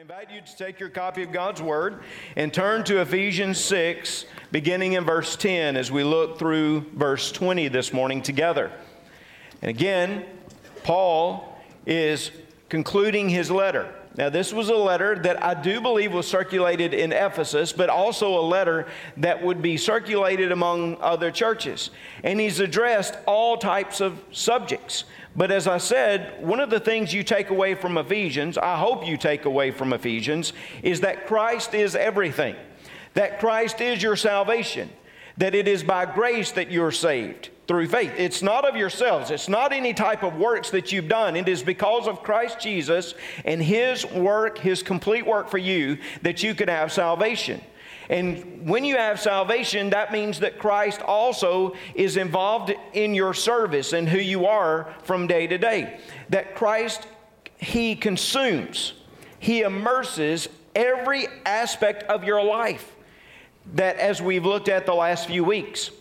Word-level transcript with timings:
I 0.00 0.02
invite 0.02 0.30
you 0.30 0.40
to 0.40 0.56
take 0.56 0.80
your 0.80 0.88
copy 0.88 1.22
of 1.24 1.30
God's 1.30 1.60
Word 1.60 2.00
and 2.34 2.54
turn 2.54 2.84
to 2.84 3.02
Ephesians 3.02 3.60
6, 3.60 4.24
beginning 4.50 4.94
in 4.94 5.04
verse 5.04 5.36
10, 5.36 5.76
as 5.76 5.92
we 5.92 6.04
look 6.04 6.38
through 6.38 6.86
verse 6.94 7.30
20 7.30 7.68
this 7.68 7.92
morning 7.92 8.22
together. 8.22 8.72
And 9.60 9.68
again, 9.68 10.24
Paul 10.84 11.54
is 11.84 12.30
concluding 12.70 13.28
his 13.28 13.50
letter. 13.50 13.94
Now, 14.16 14.30
this 14.30 14.54
was 14.54 14.70
a 14.70 14.74
letter 14.74 15.18
that 15.18 15.44
I 15.44 15.52
do 15.52 15.82
believe 15.82 16.14
was 16.14 16.26
circulated 16.26 16.94
in 16.94 17.12
Ephesus, 17.12 17.70
but 17.70 17.90
also 17.90 18.38
a 18.38 18.40
letter 18.40 18.86
that 19.18 19.42
would 19.42 19.60
be 19.60 19.76
circulated 19.76 20.50
among 20.50 20.96
other 21.02 21.30
churches. 21.30 21.90
And 22.24 22.40
he's 22.40 22.58
addressed 22.58 23.18
all 23.26 23.58
types 23.58 24.00
of 24.00 24.18
subjects. 24.32 25.04
But 25.36 25.50
as 25.50 25.68
I 25.68 25.78
said, 25.78 26.44
one 26.44 26.60
of 26.60 26.70
the 26.70 26.80
things 26.80 27.14
you 27.14 27.22
take 27.22 27.50
away 27.50 27.74
from 27.74 27.98
Ephesians, 27.98 28.58
I 28.58 28.76
hope 28.76 29.06
you 29.06 29.16
take 29.16 29.44
away 29.44 29.70
from 29.70 29.92
Ephesians, 29.92 30.52
is 30.82 31.00
that 31.02 31.26
Christ 31.26 31.72
is 31.72 31.94
everything, 31.94 32.56
that 33.14 33.38
Christ 33.38 33.80
is 33.80 34.02
your 34.02 34.16
salvation, 34.16 34.90
that 35.36 35.54
it 35.54 35.68
is 35.68 35.84
by 35.84 36.04
grace 36.04 36.50
that 36.52 36.70
you're 36.70 36.90
saved 36.90 37.50
through 37.68 37.86
faith. 37.86 38.12
It's 38.16 38.42
not 38.42 38.68
of 38.68 38.74
yourselves, 38.74 39.30
it's 39.30 39.48
not 39.48 39.72
any 39.72 39.94
type 39.94 40.24
of 40.24 40.34
works 40.34 40.70
that 40.70 40.90
you've 40.90 41.06
done. 41.06 41.36
It 41.36 41.48
is 41.48 41.62
because 41.62 42.08
of 42.08 42.24
Christ 42.24 42.58
Jesus 42.58 43.14
and 43.44 43.62
His 43.62 44.04
work, 44.04 44.58
His 44.58 44.82
complete 44.82 45.24
work 45.24 45.48
for 45.48 45.58
you, 45.58 45.98
that 46.22 46.42
you 46.42 46.56
can 46.56 46.68
have 46.68 46.90
salvation. 46.90 47.60
And 48.10 48.68
when 48.68 48.84
you 48.84 48.96
have 48.96 49.20
salvation, 49.20 49.90
that 49.90 50.12
means 50.12 50.40
that 50.40 50.58
Christ 50.58 51.00
also 51.00 51.76
is 51.94 52.16
involved 52.16 52.74
in 52.92 53.14
your 53.14 53.32
service 53.32 53.92
and 53.92 54.08
who 54.08 54.18
you 54.18 54.46
are 54.46 54.92
from 55.04 55.28
day 55.28 55.46
to 55.46 55.56
day. 55.56 56.00
That 56.28 56.56
Christ, 56.56 57.06
He 57.56 57.94
consumes, 57.94 58.94
He 59.38 59.60
immerses 59.60 60.48
every 60.74 61.28
aspect 61.46 62.02
of 62.10 62.24
your 62.24 62.42
life. 62.42 62.96
That 63.74 63.96
as 63.98 64.20
we've 64.20 64.44
looked 64.44 64.68
at 64.68 64.86
the 64.86 64.94
last 64.94 65.28
few 65.28 65.44
weeks, 65.44 65.92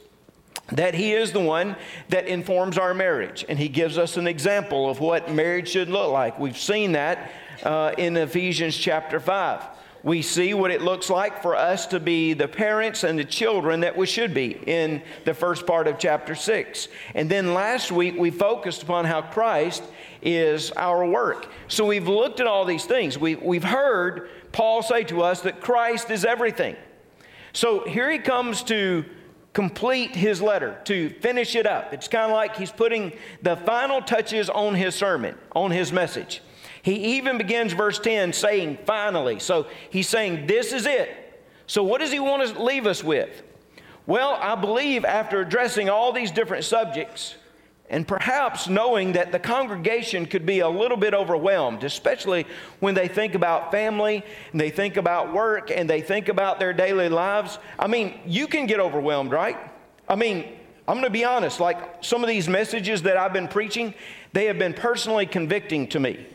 that 0.71 0.95
he 0.95 1.13
is 1.13 1.31
the 1.31 1.39
one 1.39 1.75
that 2.09 2.27
informs 2.27 2.77
our 2.77 2.93
marriage 2.93 3.43
and 3.49 3.57
he 3.57 3.67
gives 3.67 3.97
us 3.97 4.17
an 4.17 4.27
example 4.27 4.87
of 4.87 4.99
what 4.99 5.31
marriage 5.31 5.69
should 5.69 5.89
look 5.89 6.11
like 6.11 6.37
we've 6.37 6.59
seen 6.59 6.91
that 6.91 7.31
uh, 7.63 7.91
in 7.97 8.15
ephesians 8.15 8.77
chapter 8.77 9.19
5 9.19 9.65
we 10.03 10.21
see 10.21 10.53
what 10.53 10.71
it 10.71 10.81
looks 10.81 11.09
like 11.09 11.41
for 11.41 11.55
us 11.55 11.85
to 11.87 11.99
be 11.99 12.33
the 12.33 12.47
parents 12.47 13.03
and 13.03 13.19
the 13.19 13.25
children 13.25 13.81
that 13.81 13.97
we 13.97 14.05
should 14.05 14.33
be 14.33 14.59
in 14.65 15.01
the 15.25 15.33
first 15.33 15.67
part 15.67 15.87
of 15.87 15.99
chapter 15.99 16.35
6. 16.35 16.87
And 17.15 17.29
then 17.29 17.53
last 17.53 17.91
week 17.91 18.15
we 18.17 18.31
focused 18.31 18.83
upon 18.83 19.05
how 19.05 19.21
Christ 19.21 19.83
is 20.21 20.71
our 20.71 21.05
work. 21.05 21.49
So 21.67 21.85
we've 21.85 22.07
looked 22.07 22.39
at 22.39 22.47
all 22.47 22.65
these 22.65 22.85
things. 22.85 23.17
We, 23.17 23.35
we've 23.35 23.63
heard 23.63 24.29
Paul 24.51 24.81
say 24.81 25.03
to 25.05 25.21
us 25.21 25.41
that 25.41 25.61
Christ 25.61 26.09
is 26.11 26.23
everything. 26.23 26.75
So 27.51 27.85
here 27.85 28.09
he 28.09 28.19
comes 28.19 28.63
to 28.63 29.03
complete 29.53 30.15
his 30.15 30.41
letter, 30.41 30.79
to 30.85 31.09
finish 31.09 31.55
it 31.55 31.65
up. 31.65 31.93
It's 31.93 32.07
kind 32.07 32.31
of 32.31 32.35
like 32.35 32.55
he's 32.55 32.71
putting 32.71 33.13
the 33.41 33.57
final 33.57 34.01
touches 34.01 34.49
on 34.49 34.75
his 34.75 34.95
sermon, 34.95 35.35
on 35.53 35.71
his 35.71 35.91
message. 35.91 36.41
He 36.81 37.17
even 37.17 37.37
begins 37.37 37.73
verse 37.73 37.99
10 37.99 38.33
saying, 38.33 38.79
finally. 38.85 39.39
So 39.39 39.67
he's 39.89 40.07
saying, 40.07 40.47
this 40.47 40.73
is 40.73 40.85
it. 40.85 41.09
So 41.67 41.83
what 41.83 41.99
does 41.99 42.11
he 42.11 42.19
want 42.19 42.47
to 42.47 42.63
leave 42.63 42.87
us 42.87 43.03
with? 43.03 43.43
Well, 44.05 44.37
I 44.41 44.55
believe 44.55 45.05
after 45.05 45.41
addressing 45.41 45.89
all 45.89 46.11
these 46.11 46.31
different 46.31 46.63
subjects, 46.63 47.35
and 47.91 48.07
perhaps 48.07 48.67
knowing 48.67 49.13
that 49.13 49.31
the 49.31 49.39
congregation 49.39 50.25
could 50.25 50.45
be 50.45 50.59
a 50.59 50.69
little 50.69 50.97
bit 50.97 51.13
overwhelmed, 51.13 51.83
especially 51.83 52.45
when 52.79 52.93
they 52.93 53.07
think 53.07 53.33
about 53.33 53.71
family 53.71 54.23
and 54.51 54.61
they 54.61 54.69
think 54.69 54.95
about 54.95 55.33
work 55.33 55.71
and 55.71 55.89
they 55.89 56.01
think 56.01 56.29
about 56.29 56.59
their 56.59 56.71
daily 56.71 57.09
lives. 57.09 57.57
I 57.79 57.87
mean, 57.87 58.19
you 58.27 58.47
can 58.47 58.67
get 58.67 58.79
overwhelmed, 58.79 59.31
right? 59.31 59.57
I 60.07 60.15
mean, 60.15 60.45
I'm 60.87 60.95
going 60.95 61.05
to 61.05 61.09
be 61.09 61.25
honest, 61.25 61.59
like 61.59 62.03
some 62.03 62.23
of 62.23 62.29
these 62.29 62.47
messages 62.47 63.03
that 63.03 63.17
I've 63.17 63.33
been 63.33 63.47
preaching, 63.47 63.93
they 64.33 64.45
have 64.45 64.59
been 64.59 64.73
personally 64.73 65.25
convicting 65.25 65.87
to 65.89 65.99
me. 65.99 66.25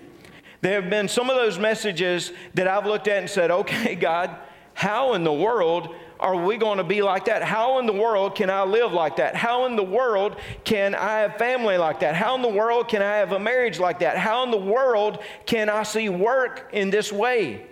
There 0.64 0.80
have 0.80 0.88
been 0.88 1.08
some 1.08 1.28
of 1.28 1.36
those 1.36 1.58
messages 1.58 2.32
that 2.54 2.66
I've 2.66 2.86
looked 2.86 3.06
at 3.06 3.18
and 3.18 3.28
said, 3.28 3.50
okay, 3.50 3.94
God, 4.00 4.34
how 4.72 5.12
in 5.12 5.22
the 5.22 5.30
world 5.32 5.94
are 6.18 6.36
we 6.36 6.56
going 6.56 6.78
to 6.78 6.84
be 6.84 7.02
like 7.02 7.26
that? 7.26 7.42
How 7.42 7.80
in 7.80 7.84
the 7.84 7.92
world 7.92 8.34
can 8.34 8.48
I 8.48 8.64
live 8.64 8.90
like 8.90 9.16
that? 9.16 9.36
How 9.36 9.66
in 9.66 9.76
the 9.76 9.82
world 9.82 10.38
can 10.64 10.94
I 10.94 11.18
have 11.18 11.36
family 11.36 11.76
like 11.76 12.00
that? 12.00 12.14
How 12.14 12.34
in 12.34 12.40
the 12.40 12.48
world 12.48 12.88
can 12.88 13.02
I 13.02 13.16
have 13.16 13.32
a 13.32 13.38
marriage 13.38 13.78
like 13.78 13.98
that? 13.98 14.16
How 14.16 14.42
in 14.42 14.50
the 14.50 14.56
world 14.56 15.18
can 15.44 15.68
I 15.68 15.82
see 15.82 16.08
work 16.08 16.70
in 16.72 16.88
this 16.88 17.12
way? 17.12 17.66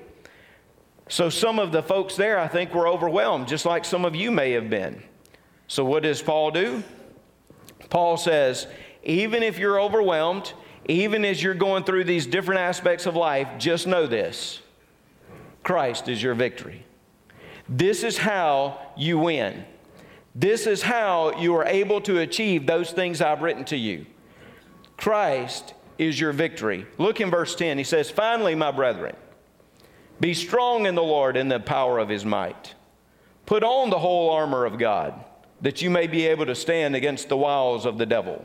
So, 1.09 1.31
some 1.31 1.59
of 1.59 1.73
the 1.73 1.83
folks 1.83 2.17
there, 2.17 2.39
I 2.39 2.47
think, 2.47 2.75
were 2.75 2.89
overwhelmed, 2.89 3.49
just 3.49 3.65
like 3.65 3.87
some 3.87 4.05
of 4.05 4.15
you 4.15 4.31
may 4.31 4.53
have 4.53 4.69
been. 4.69 5.03
So, 5.67 5.83
what 5.83 6.03
does 6.03 6.21
Paul 6.21 6.51
do? 6.51 6.83
Paul 7.89 8.19
says, 8.19 8.67
even 9.03 9.43
if 9.43 9.59
you're 9.59 9.81
overwhelmed, 9.81 10.53
even 10.87 11.25
as 11.25 11.43
you're 11.43 11.55
going 11.55 11.85
through 11.85 12.05
these 12.05 12.27
different 12.27 12.61
aspects 12.61 13.07
of 13.07 13.17
life, 13.17 13.49
just 13.59 13.87
know 13.87 14.07
this 14.07 14.61
Christ 15.63 16.09
is 16.09 16.23
your 16.23 16.35
victory. 16.35 16.85
This 17.69 18.03
is 18.03 18.19
how 18.19 18.79
you 18.97 19.19
win. 19.19 19.65
This 20.35 20.67
is 20.67 20.83
how 20.83 21.39
you 21.39 21.55
are 21.57 21.65
able 21.65 22.01
to 22.03 22.19
achieve 22.19 22.67
those 22.67 22.91
things 22.91 23.21
I've 23.21 23.43
written 23.43 23.65
to 23.67 23.77
you. 23.77 24.07
Christ 24.97 25.75
is 25.99 26.19
your 26.19 26.33
victory. 26.33 26.87
Look 26.99 27.21
in 27.21 27.31
verse 27.31 27.55
10. 27.55 27.79
He 27.79 27.85
says, 27.85 28.11
Finally, 28.11 28.55
my 28.55 28.71
brethren, 28.71 29.15
be 30.21 30.35
strong 30.35 30.87
in 30.87 30.95
the 30.95 31.03
Lord 31.03 31.37
in 31.37 31.49
the 31.49 31.61
power 31.61 31.99
of 31.99 32.09
his 32.09 32.25
might. 32.25 32.75
Put 33.47 33.63
on 33.63 33.91
the 33.91 33.99
whole 33.99 34.31
armor 34.31 34.65
of 34.65 34.79
God, 34.79 35.25
that 35.61 35.83
you 35.83 35.91
may 35.91 36.07
be 36.07 36.27
able 36.27 36.47
to 36.47 36.55
stand 36.55 36.97
against 36.97 37.29
the 37.29 37.37
wiles 37.37 37.85
of 37.85 37.99
the 37.99 38.07
devil. 38.07 38.45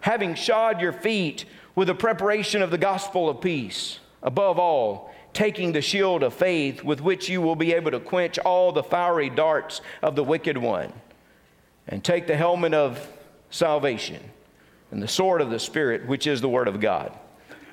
having 0.00 0.34
shod 0.34 0.80
your 0.80 0.92
feet 0.92 1.44
with 1.74 1.88
the 1.88 1.94
preparation 1.94 2.62
of 2.62 2.70
the 2.70 2.78
gospel 2.78 3.28
of 3.28 3.40
peace. 3.40 4.00
Above 4.22 4.58
all, 4.58 5.14
taking 5.32 5.72
the 5.72 5.80
shield 5.80 6.22
of 6.22 6.34
faith 6.34 6.82
with 6.82 7.00
which 7.00 7.28
you 7.28 7.40
will 7.40 7.56
be 7.56 7.72
able 7.72 7.90
to 7.90 8.00
quench 8.00 8.38
all 8.40 8.72
the 8.72 8.82
fiery 8.82 9.30
darts 9.30 9.80
of 10.02 10.16
the 10.16 10.24
wicked 10.24 10.56
one. 10.56 10.92
And 11.86 12.04
take 12.04 12.26
the 12.26 12.36
helmet 12.36 12.74
of 12.74 13.06
salvation 13.50 14.20
and 14.90 15.02
the 15.02 15.08
sword 15.08 15.40
of 15.40 15.50
the 15.50 15.58
Spirit, 15.58 16.06
which 16.06 16.26
is 16.26 16.40
the 16.40 16.48
Word 16.48 16.68
of 16.68 16.80
God 16.80 17.12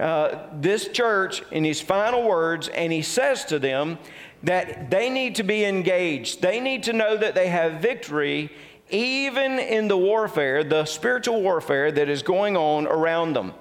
uh, 0.00 0.46
this 0.52 0.88
church 0.88 1.42
in 1.50 1.64
his 1.64 1.80
final 1.80 2.22
words, 2.22 2.68
and 2.68 2.92
he 2.92 3.02
says 3.02 3.44
to 3.46 3.58
them 3.58 3.98
that 4.42 4.90
they 4.90 5.08
need 5.08 5.36
to 5.36 5.42
be 5.42 5.64
engaged. 5.64 6.42
They 6.42 6.60
need 6.60 6.82
to 6.84 6.92
know 6.92 7.16
that 7.16 7.34
they 7.34 7.48
have 7.48 7.80
victory 7.80 8.50
even 8.90 9.58
in 9.58 9.88
the 9.88 9.96
warfare, 9.96 10.62
the 10.62 10.84
spiritual 10.84 11.42
warfare 11.42 11.90
that 11.90 12.08
is 12.08 12.22
going 12.22 12.56
on 12.56 12.86
around 12.86 13.32
them. 13.32 13.54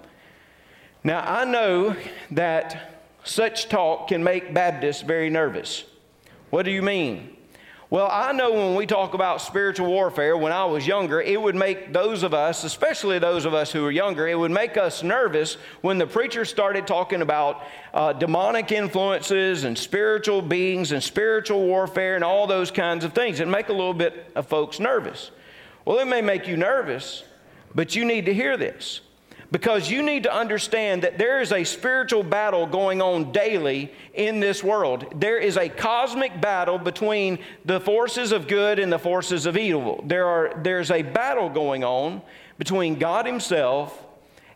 Now, 1.04 1.20
I 1.20 1.46
know 1.46 1.96
that 2.32 3.08
such 3.24 3.70
talk 3.70 4.10
can 4.10 4.24
make 4.24 4.54
Baptists 4.54 5.02
very 5.02 5.30
nervous. 5.30 5.86
What 6.50 6.64
do 6.64 6.72
you 6.72 6.82
mean? 6.82 7.36
Well, 7.94 8.10
I 8.12 8.32
know 8.32 8.52
when 8.52 8.74
we 8.74 8.88
talk 8.88 9.14
about 9.14 9.40
spiritual 9.40 9.86
warfare, 9.86 10.36
when 10.36 10.52
I 10.52 10.66
was 10.66 10.88
younger, 10.88 11.22
it 11.22 11.40
would 11.40 11.54
make 11.54 11.94
those 11.94 12.24
of 12.24 12.34
us, 12.34 12.64
especially 12.64 13.20
those 13.20 13.46
of 13.46 13.54
us 13.54 13.72
who 13.72 13.86
are 13.86 13.92
younger, 13.92 14.28
it 14.28 14.34
would 14.34 14.50
make 14.50 14.78
us 14.78 15.04
nervous 15.04 15.58
when 15.82 16.00
the 16.00 16.08
preacher 16.08 16.44
started 16.44 16.88
talking 16.88 17.22
about 17.22 17.62
uh, 17.94 18.12
demonic 18.12 18.72
influences 18.72 19.64
and 19.64 19.78
spiritual 19.78 20.42
beings 20.42 20.92
and 20.92 21.04
spiritual 21.04 21.62
warfare 21.68 22.16
and 22.16 22.24
all 22.24 22.48
those 22.48 22.72
kinds 22.72 23.06
of 23.06 23.14
things. 23.14 23.40
It'd 23.40 23.52
make 23.52 23.70
a 23.70 23.74
little 23.74 23.94
bit 23.94 24.26
of 24.34 24.48
folks 24.48 24.80
nervous. 24.80 25.30
Well, 25.86 26.00
it 26.00 26.06
may 26.06 26.22
make 26.22 26.48
you 26.48 26.58
nervous, 26.58 27.24
but 27.76 27.96
you 27.96 28.06
need 28.06 28.26
to 28.26 28.34
hear 28.34 28.58
this 28.58 29.02
because 29.54 29.88
you 29.88 30.02
need 30.02 30.24
to 30.24 30.36
understand 30.36 31.04
that 31.04 31.20
there 31.20 31.40
is 31.40 31.52
a 31.52 31.64
spiritual 31.64 32.24
battle 32.24 32.66
going 32.66 33.04
on 33.04 33.32
daily 33.32 33.94
in 34.16 34.40
this 34.40 34.64
world. 34.64 35.06
There 35.16 35.38
is 35.38 35.58
a 35.58 35.70
cosmic 35.70 36.42
battle 36.42 36.80
between 36.80 37.38
the 37.64 37.80
forces 37.80 38.32
of 38.32 38.48
good 38.48 38.80
and 38.80 38.92
the 38.92 38.98
forces 38.98 39.46
of 39.46 39.56
evil. 39.56 40.04
There 40.08 40.26
are, 40.26 40.60
there's 40.64 40.90
a 40.90 41.04
battle 41.04 41.50
going 41.50 41.84
on 41.84 42.24
between 42.58 42.96
God 42.96 43.28
Himself 43.28 43.96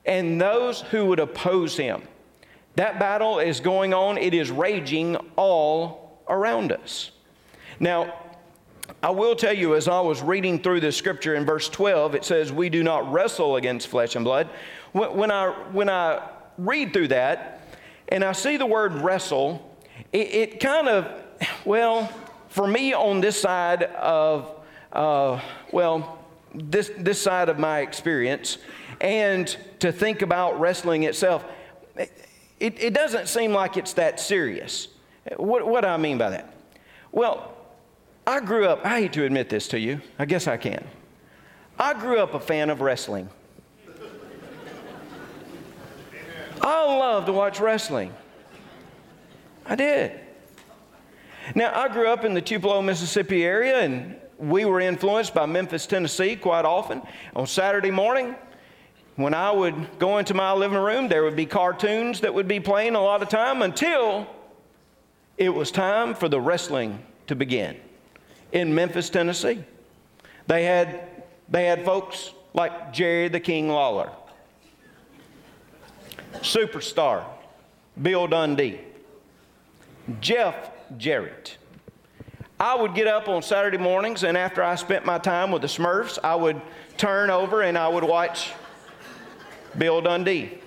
and 0.04 0.42
those 0.42 0.82
who 0.82 1.06
would 1.06 1.20
oppose 1.20 1.78
Him. 1.78 2.02
That 2.74 2.98
battle 2.98 3.38
is 3.38 3.60
going 3.60 3.94
on, 3.94 4.18
it 4.18 4.34
is 4.34 4.50
raging 4.50 5.16
all 5.36 6.24
around 6.28 6.72
us. 6.72 7.12
Now, 7.80 8.16
I 9.04 9.12
will 9.12 9.36
tell 9.36 9.54
you, 9.54 9.76
as 9.76 9.88
I 9.88 10.00
was 10.00 10.22
reading 10.22 10.60
through 10.60 10.80
the 10.80 10.92
scripture 10.92 11.36
in 11.36 11.46
verse 11.46 11.70
12, 11.70 12.16
it 12.16 12.26
says, 12.26 12.52
We 12.52 12.70
do 12.70 12.84
not 12.84 13.12
wrestle 13.12 13.58
against 13.58 13.90
flesh 13.90 14.16
and 14.16 14.26
blood, 14.26 14.50
when 14.94 15.31
I, 15.31 15.50
when 15.72 15.89
I 15.89 16.30
read 16.57 16.94
through 16.94 17.10
that 17.10 17.62
and 18.10 18.24
I 18.24 18.31
see 18.31 18.57
the 18.57 18.66
word 18.66 18.94
wrestle, 18.94 19.78
it, 20.12 20.34
it 20.34 20.60
kind 20.60 20.88
of, 20.88 21.24
well, 21.66 22.12
for 22.50 22.68
me 22.68 22.94
on 22.94 23.22
this 23.22 23.39
side 23.39 23.84
of, 23.84 24.54
uh, 24.94 25.39
well, 25.72 26.25
this, 26.56 26.92
this 26.98 27.22
side 27.22 27.50
of 27.50 27.60
my 27.60 27.81
experience, 27.81 28.57
and 29.01 29.56
to 29.80 29.92
think 29.92 30.22
about 30.22 30.60
wrestling 30.60 31.04
itself, 31.04 31.45
it, 31.95 32.12
it 32.60 32.94
doesn't 32.94 33.28
seem 33.28 33.54
like 33.54 33.78
it's 33.78 33.94
that 33.94 34.19
serious. 34.19 34.88
What, 35.36 35.68
what 35.68 35.81
do 35.81 35.88
I 35.88 35.98
mean 35.98 36.18
by 36.18 36.31
that? 36.31 36.54
Well, 37.12 37.54
I 38.25 38.40
grew 38.40 38.66
up, 38.66 38.86
I 38.86 39.01
hate 39.01 39.13
to 39.13 39.25
admit 39.25 39.50
this 39.50 39.68
to 39.69 39.80
you, 39.80 40.01
I 40.18 40.25
guess 40.25 40.48
I 40.48 40.57
can. 40.57 40.86
I 41.78 41.94
grew 41.94 42.19
up 42.19 42.33
a 42.33 42.40
fan 42.40 42.69
of 42.69 42.81
wrestling. 42.81 43.30
I 46.68 46.84
love 46.84 47.25
to 47.28 47.31
watch 47.31 47.62
wrestling. 47.62 48.14
I 49.66 49.75
did. 49.75 50.19
Now, 51.56 51.72
I 51.74 51.88
grew 51.88 52.10
up 52.10 52.25
in 52.25 52.34
the 52.34 52.42
Tupelo, 52.42 52.81
Mississippi 52.81 53.46
area, 53.46 53.80
and 53.80 54.18
we 54.38 54.66
were 54.66 54.81
influenced 54.81 55.34
by 55.34 55.46
Memphis, 55.46 55.88
Tennessee 55.88 56.36
quite 56.36 56.66
often. 56.66 57.02
On 57.38 57.48
Saturday 57.48 57.90
morning, 57.90 58.36
when 59.16 59.34
I 59.34 59.50
would 59.50 59.98
go 59.98 60.18
into 60.18 60.34
my 60.34 60.52
living 60.52 60.78
room, 60.78 61.08
there 61.08 61.24
would 61.24 61.38
be 61.38 61.46
cartoons 61.46 62.19
that 62.19 62.34
would 62.34 62.50
be 62.50 62.60
playing 62.60 62.96
a 62.96 63.02
lot 63.02 63.22
of 63.22 63.30
time 63.30 63.62
until 63.62 64.28
it 65.38 65.48
was 65.48 65.72
time 65.72 66.14
for 66.16 66.28
the 66.28 66.42
wrestling 66.42 67.02
to 67.28 67.36
begin 67.36 67.78
in 68.52 68.75
Memphis, 68.75 69.10
Tennessee. 69.10 69.64
They 70.48 70.66
had, 70.66 71.24
they 71.48 71.64
had 71.66 71.86
folks 71.86 72.34
like 72.54 72.92
Jerry 72.92 73.30
the 73.30 73.40
King 73.40 73.69
Lawler 73.69 74.12
superstar, 76.42 77.25
Bill 78.01 78.28
Dundee, 78.28 78.80
Jeff 80.22 80.72
Jarrett. 80.98 81.57
I 82.60 82.75
would 82.75 82.95
get 82.95 83.07
up 83.07 83.28
on 83.28 83.44
Saturday 83.44 83.78
mornings, 83.78 84.24
and 84.24 84.36
after 84.36 84.63
I 84.63 84.75
spent 84.75 85.06
my 85.06 85.19
time 85.19 85.51
with 85.51 85.62
the 85.62 85.68
Smurfs, 85.68 86.18
I 86.24 86.36
would 86.36 86.60
turn 86.98 87.30
over 87.30 87.62
and 87.62 87.78
I 87.78 87.88
would 87.88 88.04
watch 88.04 88.51
Bill 89.78 90.01
Dundee, 90.01 90.57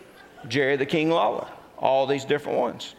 Jerry 0.46 0.76
the 0.76 0.86
King 0.86 1.10
Lawler, 1.10 1.48
all 1.78 2.06
these 2.06 2.24
different 2.24 2.58
ones. 2.58 2.94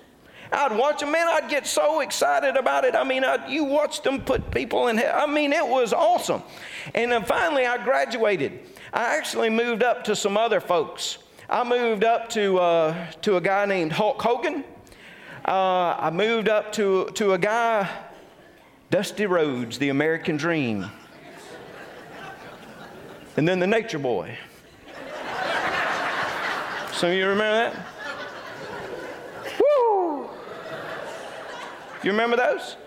I'd 0.51 0.77
watch 0.77 0.99
them, 0.99 1.13
man, 1.13 1.27
I'd 1.29 1.49
get 1.49 1.65
so 1.65 2.01
excited 2.01 2.57
about 2.57 2.83
it. 2.83 2.93
I 2.93 3.05
mean, 3.05 3.23
I'd, 3.23 3.49
you 3.49 3.63
watched 3.63 4.03
them 4.03 4.21
put 4.21 4.51
people 4.51 4.89
in 4.89 4.97
hell. 4.97 5.15
I 5.15 5.25
mean, 5.25 5.53
it 5.53 5.65
was 5.65 5.93
awesome. 5.93 6.43
And 6.93 7.13
then 7.13 7.23
finally, 7.23 7.65
I 7.65 7.81
graduated. 7.81 8.59
I 8.91 9.15
actually 9.15 9.49
moved 9.49 9.81
up 9.81 10.03
to 10.05 10.15
some 10.15 10.35
other 10.35 10.59
folks 10.59 11.19
I 11.51 11.65
moved 11.65 12.05
up 12.05 12.29
to, 12.29 12.59
uh, 12.59 13.11
to 13.23 13.35
a 13.35 13.41
guy 13.41 13.65
named 13.65 13.91
Hulk 13.91 14.21
Hogan. 14.21 14.63
Uh, 15.45 15.97
I 15.99 16.09
moved 16.09 16.47
up 16.47 16.71
to, 16.73 17.09
to 17.15 17.33
a 17.33 17.37
guy, 17.37 17.89
Dusty 18.89 19.25
Rhodes, 19.25 19.77
the 19.77 19.89
American 19.89 20.37
Dream. 20.37 20.89
And 23.35 23.45
then 23.45 23.59
the 23.59 23.67
Nature 23.67 23.99
Boy. 23.99 24.37
Some 26.93 27.09
of 27.09 27.17
you 27.17 27.27
remember 27.27 27.73
that? 27.73 27.85
Woo! 29.59 30.29
You 32.01 32.11
remember 32.11 32.37
those? 32.37 32.77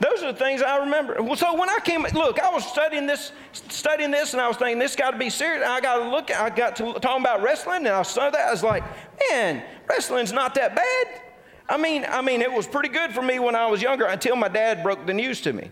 Those 0.00 0.22
are 0.22 0.32
the 0.32 0.38
things 0.38 0.62
I 0.62 0.78
remember. 0.78 1.16
So 1.36 1.58
when 1.58 1.68
I 1.68 1.78
came, 1.80 2.06
look, 2.14 2.38
I 2.38 2.50
was 2.50 2.64
studying 2.64 3.06
this, 3.06 3.32
studying 3.52 4.10
this, 4.12 4.32
and 4.32 4.40
I 4.40 4.46
was 4.46 4.56
thinking 4.56 4.78
this 4.78 4.94
got 4.94 5.10
to 5.10 5.18
be 5.18 5.28
serious. 5.28 5.66
I 5.66 5.80
got 5.80 5.98
to 5.98 6.08
look. 6.08 6.30
I 6.30 6.50
got 6.50 6.76
to 6.76 6.94
talking 7.00 7.22
about 7.22 7.42
wrestling, 7.42 7.78
and 7.78 7.88
I 7.88 8.02
saw 8.02 8.30
that. 8.30 8.48
I 8.48 8.50
was 8.52 8.62
like, 8.62 8.84
man, 9.30 9.62
wrestling's 9.88 10.32
not 10.32 10.54
that 10.54 10.76
bad. 10.76 11.22
I 11.68 11.76
mean, 11.76 12.06
I 12.08 12.22
mean, 12.22 12.42
it 12.42 12.50
was 12.50 12.66
pretty 12.66 12.88
good 12.88 13.12
for 13.12 13.22
me 13.22 13.40
when 13.40 13.54
I 13.56 13.66
was 13.66 13.82
younger 13.82 14.06
until 14.06 14.36
my 14.36 14.48
dad 14.48 14.82
broke 14.82 15.04
the 15.04 15.14
news 15.14 15.40
to 15.42 15.52
me. 15.52 15.70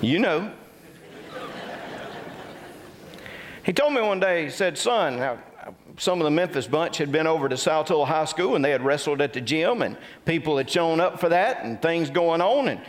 You 0.00 0.18
know. 0.18 0.52
He 3.64 3.72
told 3.72 3.92
me 3.92 4.00
one 4.00 4.18
day, 4.18 4.44
he 4.44 4.50
said, 4.50 4.76
son, 4.76 5.18
now, 5.18 5.38
some 5.98 6.20
of 6.20 6.24
the 6.24 6.30
Memphis 6.30 6.66
bunch 6.66 6.98
had 6.98 7.12
been 7.12 7.26
over 7.26 7.48
to 7.48 7.56
Saltillo 7.56 8.06
High 8.06 8.24
School 8.24 8.56
and 8.56 8.64
they 8.64 8.70
had 8.70 8.82
wrestled 8.82 9.20
at 9.20 9.32
the 9.32 9.40
gym, 9.40 9.82
and 9.82 9.96
people 10.24 10.56
had 10.56 10.68
shown 10.68 11.00
up 11.00 11.20
for 11.20 11.28
that, 11.28 11.64
and 11.64 11.80
things 11.80 12.10
going 12.10 12.40
on. 12.40 12.68
And 12.68 12.80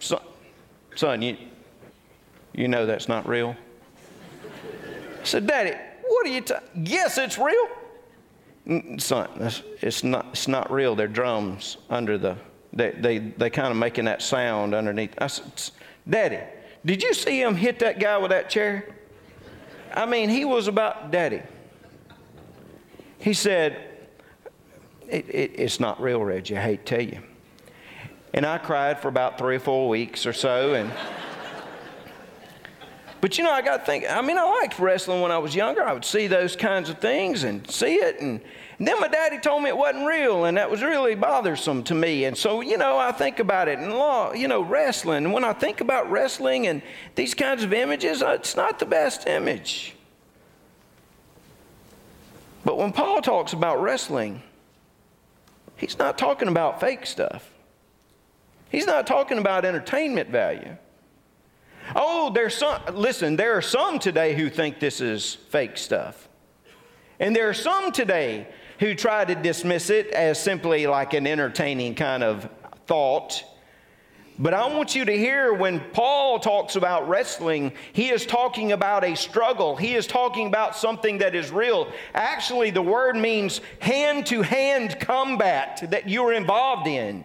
son, 0.00 0.20
son 0.96 1.22
you, 1.22 1.36
you 2.52 2.68
know 2.68 2.86
that's 2.86 3.08
not 3.08 3.28
real. 3.28 3.56
I 5.20 5.24
said, 5.24 5.46
Daddy, 5.46 5.76
what 6.02 6.26
are 6.26 6.30
you? 6.30 6.40
Ta-? 6.40 6.60
Yes, 6.74 7.18
it's 7.18 7.38
real. 7.38 7.68
Son, 8.98 9.28
it's 9.80 10.04
not. 10.04 10.26
It's 10.32 10.48
not 10.48 10.70
real. 10.70 10.94
They're 10.94 11.08
drums 11.08 11.78
under 11.88 12.18
the. 12.18 12.36
They 12.72 12.90
they 12.90 13.18
they 13.18 13.50
kind 13.50 13.70
of 13.70 13.76
making 13.76 14.04
that 14.06 14.20
sound 14.20 14.74
underneath. 14.74 15.14
I 15.18 15.26
said, 15.28 15.70
Daddy, 16.08 16.40
did 16.84 17.02
you 17.02 17.14
see 17.14 17.40
him 17.40 17.56
hit 17.56 17.78
that 17.78 17.98
guy 17.98 18.18
with 18.18 18.30
that 18.30 18.50
chair? 18.50 18.94
I 19.94 20.04
mean, 20.04 20.28
he 20.28 20.44
was 20.44 20.68
about 20.68 21.10
Daddy. 21.10 21.42
He 23.18 23.34
said, 23.34 23.88
it, 25.08 25.28
it, 25.28 25.52
It's 25.54 25.80
not 25.80 26.00
real, 26.00 26.22
Reggie. 26.22 26.56
I 26.56 26.60
hate 26.60 26.86
to 26.86 26.96
tell 26.96 27.06
you. 27.06 27.20
And 28.34 28.44
I 28.44 28.58
cried 28.58 29.00
for 29.00 29.08
about 29.08 29.38
three 29.38 29.56
or 29.56 29.60
four 29.60 29.88
weeks 29.88 30.26
or 30.26 30.32
so. 30.32 30.74
And 30.74 30.92
but 33.20 33.38
you 33.38 33.44
know, 33.44 33.50
I 33.50 33.62
got 33.62 33.78
to 33.78 33.86
think. 33.86 34.04
I 34.08 34.20
mean, 34.20 34.36
I 34.38 34.44
liked 34.60 34.78
wrestling 34.78 35.22
when 35.22 35.32
I 35.32 35.38
was 35.38 35.54
younger. 35.54 35.82
I 35.82 35.92
would 35.92 36.04
see 36.04 36.26
those 36.26 36.54
kinds 36.54 36.90
of 36.90 36.98
things 36.98 37.42
and 37.44 37.68
see 37.70 37.94
it, 37.94 38.20
and, 38.20 38.40
and, 38.78 38.86
then 38.86 39.00
my 39.00 39.08
daddy 39.08 39.38
told 39.38 39.62
me 39.62 39.70
it 39.70 39.76
wasn't 39.76 40.06
real, 40.06 40.44
and 40.44 40.58
that 40.58 40.70
was 40.70 40.82
really 40.82 41.14
bothersome 41.14 41.82
to 41.84 41.94
me. 41.94 42.26
And 42.26 42.36
so, 42.36 42.60
you 42.60 42.76
know, 42.76 42.98
I 42.98 43.12
think 43.12 43.40
about 43.40 43.66
it 43.66 43.78
and 43.78 43.94
law, 43.94 44.34
you 44.34 44.46
know, 44.46 44.60
wrestling. 44.60 45.24
And 45.24 45.32
when 45.32 45.42
I 45.42 45.54
think 45.54 45.80
about 45.80 46.10
wrestling 46.10 46.66
and 46.66 46.82
these 47.14 47.34
kinds 47.34 47.64
of 47.64 47.72
images, 47.72 48.22
uh, 48.22 48.32
it's 48.32 48.54
not 48.54 48.78
the 48.78 48.86
best 48.86 49.26
image. 49.26 49.94
But 52.68 52.76
when 52.76 52.92
Paul 52.92 53.22
talks 53.22 53.54
about 53.54 53.80
wrestling, 53.80 54.42
he's 55.76 55.98
not 55.98 56.18
talking 56.18 56.48
about 56.48 56.80
fake 56.80 57.06
stuff. 57.06 57.50
He's 58.68 58.84
not 58.86 59.06
talking 59.06 59.38
about 59.38 59.64
entertainment 59.64 60.28
value. 60.28 60.76
Oh, 61.96 62.28
there's 62.28 62.54
some, 62.54 62.78
listen, 62.92 63.36
there 63.36 63.56
are 63.56 63.62
some 63.62 63.98
today 63.98 64.34
who 64.34 64.50
think 64.50 64.80
this 64.80 65.00
is 65.00 65.34
fake 65.34 65.78
stuff. 65.78 66.28
And 67.18 67.34
there 67.34 67.48
are 67.48 67.54
some 67.54 67.90
today 67.90 68.46
who 68.80 68.94
try 68.94 69.24
to 69.24 69.34
dismiss 69.34 69.88
it 69.88 70.08
as 70.08 70.38
simply 70.38 70.86
like 70.86 71.14
an 71.14 71.26
entertaining 71.26 71.94
kind 71.94 72.22
of 72.22 72.50
thought 72.86 73.44
but 74.38 74.54
I 74.54 74.66
want 74.68 74.94
you 74.94 75.04
to 75.04 75.16
hear 75.16 75.52
when 75.52 75.80
Paul 75.92 76.38
talks 76.38 76.76
about 76.76 77.08
wrestling, 77.08 77.72
he 77.92 78.10
is 78.10 78.24
talking 78.24 78.70
about 78.70 79.02
a 79.02 79.16
struggle. 79.16 79.74
He 79.74 79.94
is 79.94 80.06
talking 80.06 80.46
about 80.46 80.76
something 80.76 81.18
that 81.18 81.34
is 81.34 81.50
real. 81.50 81.90
Actually, 82.14 82.70
the 82.70 82.82
word 82.82 83.16
means 83.16 83.60
hand 83.80 84.26
to 84.26 84.42
hand 84.42 85.00
combat 85.00 85.90
that 85.90 86.08
you're 86.08 86.32
involved 86.32 86.86
in. 86.86 87.24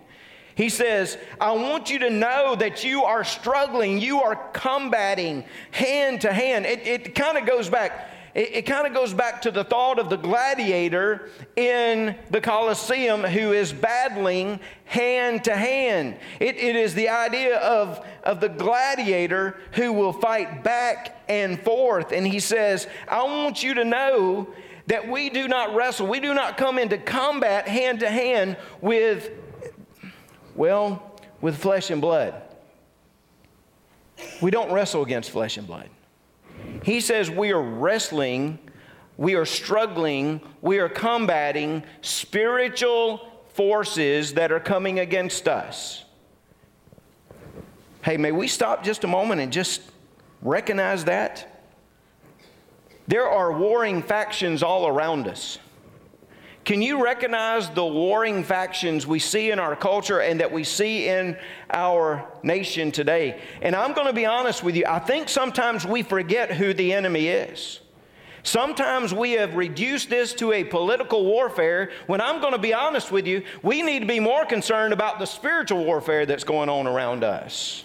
He 0.55 0.69
says, 0.69 1.17
I 1.39 1.51
want 1.51 1.89
you 1.89 1.99
to 1.99 2.09
know 2.09 2.55
that 2.55 2.83
you 2.83 3.03
are 3.03 3.23
struggling, 3.23 3.99
you 3.99 4.21
are 4.21 4.35
combating 4.53 5.43
hand 5.71 6.21
to 6.21 6.33
hand. 6.33 6.65
It, 6.65 6.87
it 6.87 7.15
kind 7.15 7.37
of 7.37 7.45
goes 7.45 7.69
back. 7.69 8.09
It, 8.35 8.55
it 8.55 8.61
kind 8.63 8.87
of 8.87 8.93
goes 8.93 9.13
back 9.13 9.41
to 9.43 9.51
the 9.51 9.63
thought 9.63 9.99
of 9.99 10.09
the 10.09 10.17
gladiator 10.17 11.29
in 11.55 12.15
the 12.31 12.41
Colosseum 12.41 13.23
who 13.23 13.53
is 13.53 13.71
battling 13.71 14.59
hand 14.85 15.43
to 15.45 15.55
hand. 15.55 16.17
It, 16.39 16.57
it 16.57 16.75
is 16.75 16.93
the 16.93 17.09
idea 17.09 17.57
of, 17.57 18.05
of 18.23 18.39
the 18.39 18.49
gladiator 18.49 19.57
who 19.73 19.93
will 19.93 20.13
fight 20.13 20.63
back 20.63 21.23
and 21.29 21.61
forth. 21.61 22.11
And 22.11 22.25
he 22.25 22.39
says, 22.39 22.87
I 23.07 23.23
want 23.23 23.63
you 23.63 23.75
to 23.75 23.85
know 23.85 24.47
that 24.87 25.07
we 25.07 25.29
do 25.29 25.47
not 25.47 25.75
wrestle, 25.75 26.07
we 26.07 26.19
do 26.19 26.33
not 26.33 26.57
come 26.57 26.77
into 26.77 26.97
combat 26.97 27.67
hand 27.67 28.01
to 28.01 28.09
hand 28.09 28.57
with, 28.81 29.29
well, 30.55 31.21
with 31.39 31.57
flesh 31.57 31.89
and 31.89 32.01
blood. 32.01 32.41
We 34.41 34.51
don't 34.51 34.71
wrestle 34.71 35.03
against 35.03 35.31
flesh 35.31 35.57
and 35.57 35.65
blood. 35.65 35.89
He 36.83 36.99
says 36.99 37.31
we 37.31 37.51
are 37.51 37.61
wrestling, 37.61 38.59
we 39.17 39.35
are 39.35 39.45
struggling, 39.45 40.41
we 40.61 40.79
are 40.79 40.89
combating 40.89 41.83
spiritual 42.01 43.27
forces 43.53 44.33
that 44.33 44.51
are 44.51 44.59
coming 44.59 44.99
against 44.99 45.47
us. 45.47 46.03
Hey, 48.03 48.17
may 48.17 48.33
we 48.33 48.47
stop 48.47 48.83
just 48.83 49.05
a 49.05 49.07
moment 49.07 49.39
and 49.39 49.51
just 49.51 49.81
recognize 50.41 51.05
that? 51.05 51.49
There 53.07 53.29
are 53.29 53.57
warring 53.57 54.01
factions 54.01 54.61
all 54.61 54.87
around 54.87 55.27
us. 55.27 55.59
Can 56.65 56.81
you 56.81 57.03
recognize 57.03 57.69
the 57.69 57.85
warring 57.85 58.43
factions 58.43 59.05
we 59.05 59.19
see 59.19 59.51
in 59.51 59.59
our 59.59 59.75
culture 59.75 60.21
and 60.21 60.39
that 60.39 60.51
we 60.51 60.63
see 60.63 61.09
in 61.09 61.37
our 61.69 62.25
nation 62.41 62.91
today? 62.91 63.41
And 63.61 63.75
I'm 63.75 63.93
going 63.93 64.07
to 64.07 64.13
be 64.13 64.25
honest 64.25 64.63
with 64.63 64.75
you, 64.75 64.85
I 64.87 64.99
think 64.99 65.27
sometimes 65.27 65.85
we 65.85 66.03
forget 66.03 66.51
who 66.51 66.73
the 66.73 66.93
enemy 66.93 67.27
is. 67.27 67.81
Sometimes 68.43 69.13
we 69.13 69.33
have 69.33 69.55
reduced 69.55 70.09
this 70.09 70.33
to 70.35 70.53
a 70.53 70.63
political 70.63 71.25
warfare 71.25 71.91
when 72.07 72.21
I'm 72.21 72.39
going 72.39 72.53
to 72.53 72.59
be 72.59 72.73
honest 72.73 73.11
with 73.11 73.25
you, 73.25 73.43
we 73.61 73.81
need 73.81 73.99
to 73.99 74.05
be 74.05 74.19
more 74.19 74.45
concerned 74.45 74.93
about 74.93 75.19
the 75.19 75.25
spiritual 75.25 75.83
warfare 75.83 76.25
that's 76.25 76.43
going 76.43 76.69
on 76.69 76.87
around 76.87 77.23
us. 77.23 77.83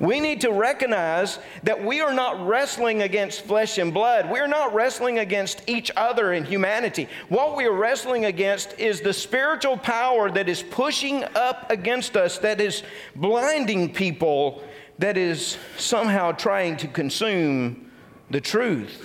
We 0.00 0.20
need 0.20 0.42
to 0.42 0.52
recognize 0.52 1.40
that 1.64 1.84
we 1.84 2.00
are 2.00 2.12
not 2.12 2.46
wrestling 2.46 3.02
against 3.02 3.42
flesh 3.42 3.78
and 3.78 3.92
blood. 3.92 4.30
We're 4.30 4.46
not 4.46 4.72
wrestling 4.72 5.18
against 5.18 5.62
each 5.66 5.90
other 5.96 6.32
in 6.32 6.44
humanity. 6.44 7.08
What 7.28 7.56
we 7.56 7.64
are 7.64 7.72
wrestling 7.72 8.24
against 8.24 8.78
is 8.78 9.00
the 9.00 9.12
spiritual 9.12 9.76
power 9.76 10.30
that 10.30 10.48
is 10.48 10.62
pushing 10.62 11.24
up 11.34 11.70
against 11.70 12.16
us, 12.16 12.38
that 12.38 12.60
is 12.60 12.84
blinding 13.16 13.92
people, 13.92 14.62
that 14.98 15.16
is 15.16 15.58
somehow 15.76 16.30
trying 16.32 16.76
to 16.76 16.86
consume 16.86 17.90
the 18.30 18.40
truth. 18.40 19.04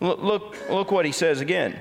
Look, 0.00 0.22
look, 0.22 0.56
look 0.70 0.90
what 0.90 1.04
he 1.04 1.12
says 1.12 1.40
again. 1.42 1.78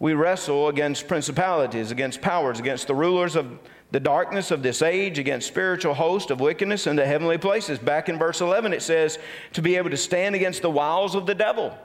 We 0.00 0.14
wrestle 0.14 0.68
against 0.68 1.06
principalities, 1.06 1.90
against 1.90 2.22
powers, 2.22 2.58
against 2.58 2.86
the 2.86 2.94
rulers 2.94 3.36
of 3.36 3.58
the 3.92 4.00
darkness 4.00 4.50
of 4.50 4.62
this 4.62 4.82
age 4.82 5.18
against 5.18 5.48
spiritual 5.48 5.94
host 5.94 6.30
of 6.30 6.40
wickedness 6.40 6.86
in 6.86 6.96
the 6.96 7.04
heavenly 7.04 7.38
places. 7.38 7.78
Back 7.78 8.08
in 8.08 8.18
verse 8.18 8.40
11, 8.40 8.72
it 8.72 8.82
says 8.82 9.18
to 9.52 9.62
be 9.62 9.76
able 9.76 9.90
to 9.90 9.96
stand 9.96 10.34
against 10.34 10.62
the 10.62 10.70
wiles 10.70 11.14
of 11.14 11.26
the 11.26 11.34
devil. 11.34 11.76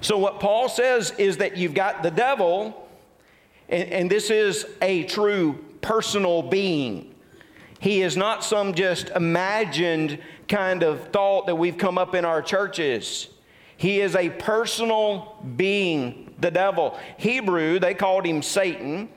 So, 0.00 0.16
what 0.16 0.40
Paul 0.40 0.68
says 0.68 1.12
is 1.18 1.36
that 1.38 1.56
you've 1.56 1.74
got 1.74 2.02
the 2.02 2.10
devil, 2.10 2.88
and, 3.68 3.88
and 3.90 4.10
this 4.10 4.30
is 4.30 4.66
a 4.80 5.04
true 5.04 5.64
personal 5.80 6.42
being. 6.42 7.14
He 7.78 8.02
is 8.02 8.16
not 8.16 8.42
some 8.42 8.74
just 8.74 9.10
imagined 9.10 10.18
kind 10.48 10.82
of 10.82 11.08
thought 11.08 11.46
that 11.46 11.56
we've 11.56 11.76
come 11.76 11.98
up 11.98 12.14
in 12.14 12.24
our 12.24 12.40
churches. 12.40 13.28
He 13.76 14.00
is 14.00 14.16
a 14.16 14.30
personal 14.30 15.36
being, 15.56 16.34
the 16.40 16.50
devil. 16.50 16.98
Hebrew, 17.18 17.78
they 17.78 17.94
called 17.94 18.24
him 18.24 18.42
Satan. 18.42 19.10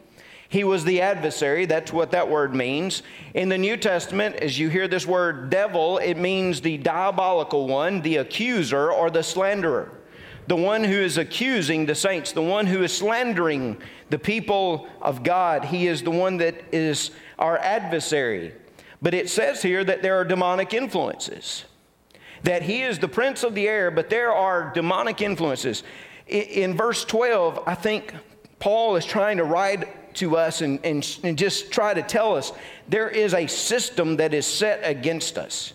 He 0.49 0.63
was 0.63 0.83
the 0.83 1.01
adversary. 1.01 1.67
That's 1.67 1.93
what 1.93 2.11
that 2.11 2.27
word 2.27 2.55
means. 2.55 3.03
In 3.35 3.49
the 3.49 3.57
New 3.57 3.77
Testament, 3.77 4.35
as 4.37 4.57
you 4.57 4.67
hear 4.67 4.87
this 4.87 5.05
word 5.05 5.51
devil, 5.51 5.99
it 5.99 6.17
means 6.17 6.59
the 6.59 6.77
diabolical 6.79 7.67
one, 7.67 8.01
the 8.01 8.17
accuser, 8.17 8.91
or 8.91 9.11
the 9.11 9.21
slanderer. 9.21 9.91
The 10.47 10.55
one 10.55 10.83
who 10.83 10.95
is 10.95 11.19
accusing 11.19 11.85
the 11.85 11.93
saints, 11.93 12.31
the 12.31 12.41
one 12.41 12.65
who 12.65 12.81
is 12.81 12.91
slandering 12.91 13.79
the 14.09 14.17
people 14.17 14.89
of 14.99 15.21
God. 15.21 15.65
He 15.65 15.85
is 15.85 16.01
the 16.01 16.09
one 16.09 16.37
that 16.37 16.55
is 16.73 17.11
our 17.37 17.59
adversary. 17.59 18.53
But 19.03 19.13
it 19.13 19.29
says 19.29 19.61
here 19.61 19.83
that 19.83 20.01
there 20.01 20.15
are 20.15 20.25
demonic 20.25 20.73
influences, 20.73 21.65
that 22.41 22.63
he 22.63 22.81
is 22.81 22.97
the 22.97 23.07
prince 23.07 23.43
of 23.43 23.53
the 23.53 23.67
air, 23.67 23.91
but 23.91 24.09
there 24.09 24.33
are 24.33 24.73
demonic 24.73 25.21
influences. 25.21 25.83
In, 26.25 26.75
verse 26.75 27.05
12, 27.05 27.61
I 27.67 27.75
think 27.75 28.15
Paul 28.57 28.95
is 28.95 29.05
trying 29.05 29.37
to 29.37 29.43
write 29.43 29.87
to 30.19 30.37
us 30.37 30.61
and, 30.61 30.79
and, 30.85 31.19
and 31.23 31.37
just 31.37 31.71
try 31.71 31.93
to 31.93 32.01
tell 32.01 32.35
us 32.35 32.53
there 32.87 33.09
is 33.09 33.33
a 33.33 33.47
system 33.47 34.17
that 34.17 34.33
is 34.33 34.45
set 34.45 34.79
against 34.83 35.37
us. 35.37 35.73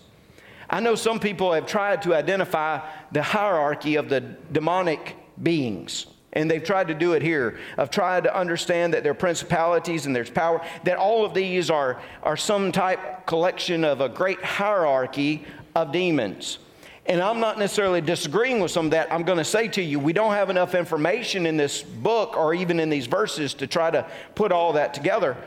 I 0.69 0.79
know 0.79 0.95
some 0.95 1.19
people 1.19 1.53
have 1.53 1.67
tried 1.67 2.01
to 2.03 2.15
identify 2.15 2.79
the 3.11 3.21
hierarchy 3.21 3.95
of 3.95 4.09
the 4.09 4.21
demonic 4.51 5.15
beings. 5.41 6.07
And 6.33 6.51
they've 6.51 6.63
tried 6.63 6.89
to 6.89 6.93
do 6.93 7.13
it 7.13 7.21
here, 7.21 7.57
of 7.77 7.89
tried 7.89 8.25
to 8.25 8.37
understand 8.37 8.93
that 8.93 9.03
there 9.03 9.13
are 9.13 9.15
principalities 9.15 10.05
and 10.05 10.13
there's 10.13 10.29
power, 10.29 10.61
that 10.83 10.97
all 10.97 11.23
of 11.23 11.33
these 11.33 11.69
are, 11.69 12.01
are 12.23 12.35
some 12.35 12.71
type 12.73 13.25
collection 13.25 13.85
of 13.85 14.01
a 14.01 14.09
great 14.09 14.43
hierarchy 14.43 15.45
of 15.75 15.93
demons. 15.93 16.59
And 17.07 17.21
I'm 17.21 17.39
not 17.39 17.59
necessarily 17.59 18.01
disagreeing 18.01 18.59
with 18.59 18.71
some 18.71 18.85
of 18.85 18.91
that. 18.91 19.13
I'm 19.13 19.23
going 19.23 19.37
to 19.37 19.45
say 19.45 19.67
to 19.69 19.81
you, 19.81 19.99
we 19.99 20.11
don't 20.11 20.33
have 20.33 20.49
enough 20.49 20.73
information 20.73 21.45
in 21.45 21.55
this 21.55 21.83
book 21.83 22.35
or 22.35 22.55
even 22.55 22.79
in 22.79 22.89
these 22.89 23.05
verses 23.05 23.53
to 23.55 23.67
try 23.67 23.91
to 23.91 24.09
put 24.33 24.51
all 24.51 24.73
that 24.73 24.93
together. 24.93 25.37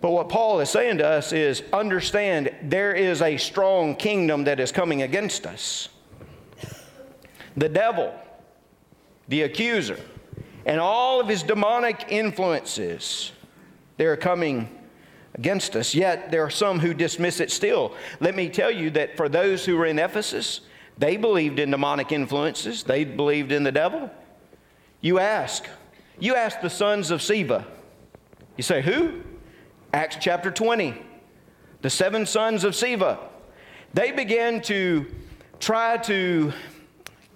But 0.00 0.10
what 0.10 0.28
Paul 0.28 0.60
is 0.60 0.70
saying 0.70 0.98
to 0.98 1.06
us 1.06 1.32
is 1.32 1.62
understand 1.72 2.50
there 2.62 2.94
is 2.94 3.20
a 3.20 3.36
strong 3.36 3.94
kingdom 3.94 4.44
that 4.44 4.58
is 4.58 4.72
coming 4.72 5.02
against 5.02 5.46
us. 5.46 5.88
The 7.56 7.68
devil, 7.68 8.14
the 9.28 9.42
accuser, 9.42 9.98
and 10.64 10.80
all 10.80 11.20
of 11.20 11.28
his 11.28 11.42
demonic 11.42 12.06
influences, 12.08 13.32
they're 13.96 14.16
coming 14.16 14.68
against 15.34 15.76
us. 15.76 15.94
Yet 15.94 16.30
there 16.30 16.42
are 16.42 16.50
some 16.50 16.80
who 16.80 16.92
dismiss 16.92 17.40
it 17.40 17.50
still. 17.50 17.94
Let 18.20 18.34
me 18.34 18.48
tell 18.48 18.70
you 18.70 18.90
that 18.90 19.16
for 19.16 19.28
those 19.28 19.64
who 19.64 19.76
were 19.76 19.86
in 19.86 19.98
Ephesus, 19.98 20.62
they 20.98 21.16
believed 21.16 21.58
in 21.58 21.70
demonic 21.70 22.12
influences, 22.12 22.82
they 22.82 23.04
believed 23.04 23.52
in 23.52 23.62
the 23.62 23.72
devil. 23.72 24.10
You 25.00 25.18
ask, 25.18 25.66
you 26.18 26.34
ask 26.34 26.60
the 26.60 26.70
sons 26.70 27.10
of 27.10 27.20
Sceva. 27.20 27.64
You 28.56 28.62
say, 28.62 28.80
who? 28.80 29.22
Acts 29.92 30.16
chapter 30.20 30.50
20. 30.50 31.02
The 31.82 31.90
seven 31.90 32.24
sons 32.24 32.64
of 32.64 32.72
Sceva. 32.72 33.18
They 33.92 34.12
began 34.12 34.60
to 34.62 35.06
try 35.60 35.98
to 35.98 36.52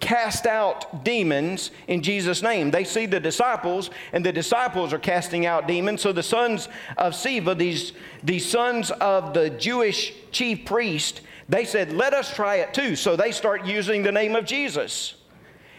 cast 0.01 0.45
out 0.45 1.05
demons 1.05 1.71
in 1.87 2.01
Jesus' 2.01 2.41
name. 2.41 2.71
They 2.71 2.83
see 2.83 3.05
the 3.05 3.19
disciples, 3.19 3.89
and 4.11 4.25
the 4.25 4.33
disciples 4.33 4.91
are 4.91 4.99
casting 4.99 5.45
out 5.45 5.67
demons. 5.67 6.01
So 6.01 6.11
the 6.11 6.23
sons 6.23 6.67
of 6.97 7.13
Sceva, 7.13 7.57
these, 7.57 7.93
these 8.23 8.45
sons 8.45 8.91
of 8.91 9.33
the 9.33 9.51
Jewish 9.51 10.13
chief 10.31 10.65
priest, 10.65 11.21
they 11.47 11.63
said, 11.63 11.93
Let 11.93 12.13
us 12.13 12.35
try 12.35 12.57
it 12.57 12.73
too. 12.73 12.95
So 12.97 13.15
they 13.15 13.31
start 13.31 13.65
using 13.65 14.03
the 14.03 14.11
name 14.11 14.35
of 14.35 14.45
Jesus. 14.45 15.15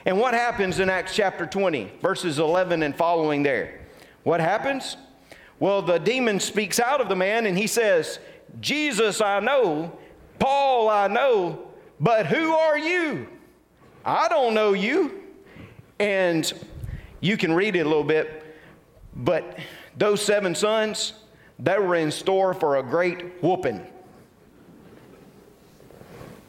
And 0.05 0.19
what 0.19 0.35
happens 0.35 0.81
in 0.81 0.89
Acts 0.89 1.15
chapter 1.15 1.47
20, 1.47 1.93
verses 2.01 2.39
11 2.39 2.83
and 2.83 2.97
following 2.97 3.43
there? 3.43 3.81
What 4.23 4.41
happens? 4.41 4.97
Well, 5.59 5.83
the 5.83 5.99
demon 5.99 6.41
speaks 6.41 6.81
out 6.81 7.01
of 7.01 7.09
the 7.09 7.17
man 7.17 7.47
and 7.47 7.57
he 7.57 7.67
says, 7.67 8.19
Jesus 8.61 9.21
I 9.21 9.41
know, 9.41 9.97
Paul 10.39 10.89
I 10.89 11.07
know, 11.07 11.69
but 12.01 12.27
who 12.27 12.53
are 12.53 12.79
you? 12.79 13.29
I 14.05 14.29
don't 14.29 14.55
know 14.55 14.73
you. 14.73 15.21
And 15.99 16.53
you 17.21 17.37
can 17.37 17.53
read 17.53 17.77
it 17.77 17.81
a 17.81 17.89
little 17.89 18.05
bit, 18.05 18.57
but 19.15 19.59
those 19.97 20.21
seven 20.21 20.55
sons, 20.55 21.13
they 21.59 21.79
were 21.79 21.95
in 21.95 22.11
store 22.11 22.55
for 22.55 22.79
a 22.79 22.83
great 22.83 23.43
whooping. 23.43 23.87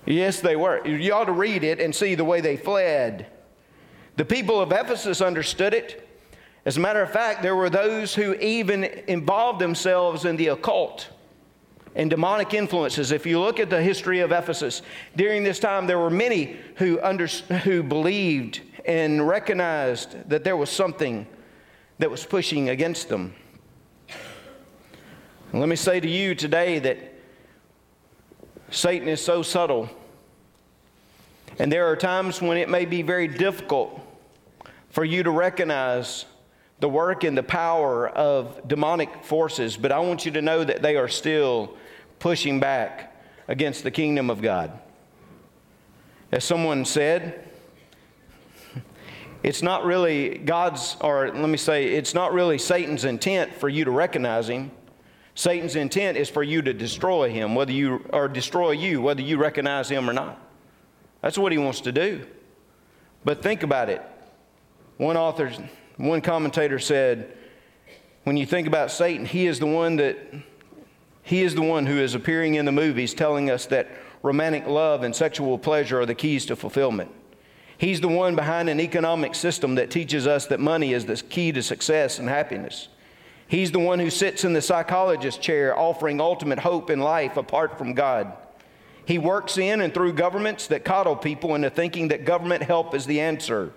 Yes, 0.06 0.42
they 0.42 0.56
were. 0.56 0.86
You 0.86 1.14
ought 1.14 1.26
to 1.26 1.32
read 1.32 1.64
it 1.64 1.80
and 1.80 1.96
see 1.96 2.16
the 2.16 2.26
way 2.26 2.42
they 2.42 2.58
fled. 2.58 3.28
The 4.16 4.26
people 4.26 4.60
of 4.60 4.72
Ephesus 4.72 5.22
understood 5.22 5.74
it. 5.74 6.10
As 6.66 6.78
a 6.78 6.80
matter 6.80 7.02
of 7.02 7.12
fact, 7.12 7.42
there 7.42 7.56
were 7.56 7.70
those 7.70 8.16
who 8.16 8.34
even 8.36 8.84
involved 9.08 9.60
themselves 9.60 10.26
in 10.26 10.36
the 10.38 10.48
occult 10.48 11.10
and 11.96 12.10
demonic 12.10 12.54
influences. 12.54 13.12
If 13.12 13.26
you 13.26 13.40
look 13.40 13.60
at 13.60 13.70
the 13.70 13.82
history 13.82 14.20
of 14.20 14.32
Ephesus, 14.32 14.82
during 15.16 15.44
this 15.44 15.60
time, 15.60 15.88
there 15.88 16.00
were 16.00 16.10
many 16.10 16.58
who, 16.76 17.00
under, 17.02 17.28
who 17.28 17.84
believed 17.84 18.62
and 18.86 19.28
recognized 19.28 20.30
that 20.30 20.44
there 20.44 20.58
was 20.58 20.70
something 20.70 21.28
that 22.00 22.10
was 22.10 22.26
pushing 22.26 22.70
against 22.70 23.10
them. 23.10 23.34
Let 25.54 25.70
me 25.70 25.76
say 25.76 26.00
to 26.00 26.10
you 26.10 26.34
today 26.34 26.80
that 26.80 26.98
Satan 28.72 29.08
is 29.08 29.24
so 29.24 29.44
subtle. 29.44 29.88
And 31.60 31.72
there 31.72 31.86
are 31.86 31.96
times 31.96 32.42
when 32.42 32.58
it 32.58 32.68
may 32.68 32.86
be 32.86 33.04
very 33.04 33.28
difficult 33.28 34.02
for 34.90 35.06
you 35.06 35.22
to 35.22 35.30
recognize 35.30 36.26
the 36.80 36.90
work 36.90 37.24
and 37.24 37.38
the 37.38 37.44
power 37.44 38.10
of 38.10 38.68
demonic 38.68 39.24
forces, 39.24 39.78
but 39.78 39.92
I 39.92 40.00
want 40.00 40.26
you 40.26 40.32
to 40.32 40.42
know 40.42 40.64
that 40.64 40.82
they 40.82 40.96
are 40.96 41.08
still 41.08 41.78
pushing 42.24 42.58
back 42.58 43.14
against 43.50 43.84
the 43.84 43.92
kingdom 43.92 44.30
of 44.30 44.42
God. 44.42 44.72
As 46.32 46.46
someone 46.46 46.86
said, 46.86 47.50
it's 49.44 49.62
not 49.62 49.84
really 49.84 50.38
God's, 50.38 50.96
or 51.02 51.30
let 51.34 51.50
me 51.50 51.58
say, 51.58 51.96
it's 51.96 52.14
not 52.14 52.32
really 52.32 52.58
Satan's 52.58 53.04
intent 53.04 53.54
for 53.54 53.68
you 53.68 53.84
to 53.84 53.92
recognize 53.92 54.48
him. 54.48 54.72
Satan's 55.36 55.76
intent 55.76 56.16
is 56.16 56.30
for 56.30 56.44
you 56.44 56.62
to 56.62 56.74
destroy 56.74 57.30
him, 57.30 57.56
whether 57.56 57.74
you, 57.74 58.06
or 58.14 58.30
destroy 58.30 58.72
you, 58.72 59.02
whether 59.02 59.22
you 59.22 59.38
recognize 59.38 59.90
him 59.90 60.10
or 60.10 60.14
not. 60.14 60.40
That's 61.20 61.38
what 61.38 61.52
he 61.52 61.58
wants 61.58 61.82
to 61.82 61.92
do. 61.92 62.26
But 63.26 63.44
think 63.44 63.64
about 63.64 63.90
it. 63.90 64.02
One 64.96 65.18
author, 65.18 65.52
one 65.98 66.22
commentator 66.22 66.80
said, 66.80 67.36
when 68.24 68.38
you 68.38 68.46
think 68.46 68.66
about 68.66 68.92
Satan, 68.92 69.26
he 69.26 69.46
is 69.46 69.60
the 69.60 69.68
one 69.68 69.98
that 69.98 70.18
he 71.24 71.42
is 71.42 71.56
the 71.56 71.62
one 71.62 71.86
who 71.86 71.98
is 71.98 72.16
appearing 72.16 72.56
in 72.56 72.66
the 72.66 72.72
movies 72.72 73.14
telling 73.14 73.50
us 73.50 73.66
that 73.68 73.90
romantic 74.22 74.68
love 74.68 75.04
and 75.04 75.16
sexual 75.16 75.58
pleasure 75.58 76.02
are 76.02 76.06
the 76.06 76.14
keys 76.14 76.46
to 76.46 76.56
fulfillment. 76.56 77.10
He's 77.78 78.02
the 78.02 78.10
one 78.10 78.36
behind 78.36 78.70
an 78.70 78.80
economic 78.80 79.34
system 79.34 79.76
that 79.76 79.90
teaches 79.90 80.28
us 80.28 80.46
that 80.48 80.60
money 80.60 80.94
is 80.94 81.06
the 81.06 81.16
key 81.16 81.52
to 81.54 81.64
success 81.64 82.20
and 82.20 82.30
happiness. 82.30 82.90
He's 83.48 83.72
the 83.72 83.80
one 83.80 84.00
who 84.00 84.10
sits 84.10 84.44
in 84.44 84.54
the 84.54 84.62
psychologist 84.62 85.42
chair 85.42 85.78
offering 85.78 86.22
ultimate 86.22 86.60
hope 86.60 86.90
in 86.90 87.00
life 87.00 87.38
apart 87.38 87.78
from 87.78 87.94
God. 87.94 88.34
He 89.06 89.18
works 89.18 89.58
in 89.58 89.82
and 89.82 89.94
through 89.94 90.14
governments 90.14 90.68
that 90.68 90.86
coddle 90.86 91.16
people 91.16 91.56
into 91.56 91.70
thinking 91.70 92.10
that 92.10 92.26
government 92.26 92.64
help 92.64 92.96
is 92.96 93.06
the 93.06 93.20
answer. 93.20 93.74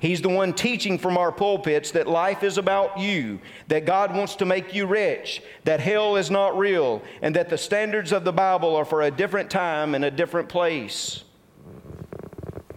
He's 0.00 0.22
the 0.22 0.30
one 0.30 0.54
teaching 0.54 0.98
from 0.98 1.18
our 1.18 1.30
pulpits 1.30 1.90
that 1.90 2.06
life 2.06 2.42
is 2.42 2.56
about 2.56 2.98
you, 2.98 3.38
that 3.68 3.84
God 3.84 4.16
wants 4.16 4.34
to 4.36 4.46
make 4.46 4.74
you 4.74 4.86
rich, 4.86 5.42
that 5.64 5.78
hell 5.78 6.16
is 6.16 6.30
not 6.30 6.56
real, 6.56 7.02
and 7.20 7.36
that 7.36 7.50
the 7.50 7.58
standards 7.58 8.10
of 8.10 8.24
the 8.24 8.32
Bible 8.32 8.74
are 8.76 8.86
for 8.86 9.02
a 9.02 9.10
different 9.10 9.50
time 9.50 9.94
and 9.94 10.02
a 10.02 10.10
different 10.10 10.48
place. 10.48 11.24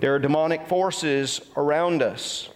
There 0.01 0.13
are 0.13 0.19
demonic 0.19 0.67
forces 0.67 1.39
around 1.55 2.03
us. 2.03 2.49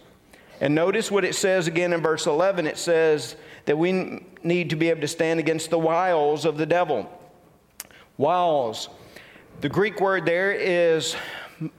And 0.60 0.74
notice 0.74 1.10
what 1.10 1.24
it 1.24 1.34
says 1.34 1.66
again 1.66 1.94
in 1.94 2.02
verse 2.02 2.26
11 2.26 2.66
it 2.66 2.76
says 2.76 3.36
that 3.64 3.78
we 3.78 4.22
need 4.42 4.68
to 4.70 4.76
be 4.76 4.90
able 4.90 5.00
to 5.00 5.08
stand 5.08 5.40
against 5.40 5.70
the 5.70 5.78
wiles 5.78 6.44
of 6.44 6.58
the 6.58 6.66
devil. 6.66 7.10
Wiles. 8.18 8.90
The 9.62 9.70
Greek 9.70 9.98
word 9.98 10.26
there 10.26 10.52
is 10.52 11.16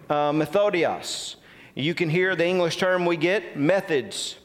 uh, 0.10 0.32
methodios. 0.32 1.36
You 1.80 1.94
can 1.94 2.10
hear 2.10 2.36
the 2.36 2.46
English 2.46 2.76
term 2.76 3.06
we 3.06 3.16
get 3.16 3.58
methods. 3.58 4.38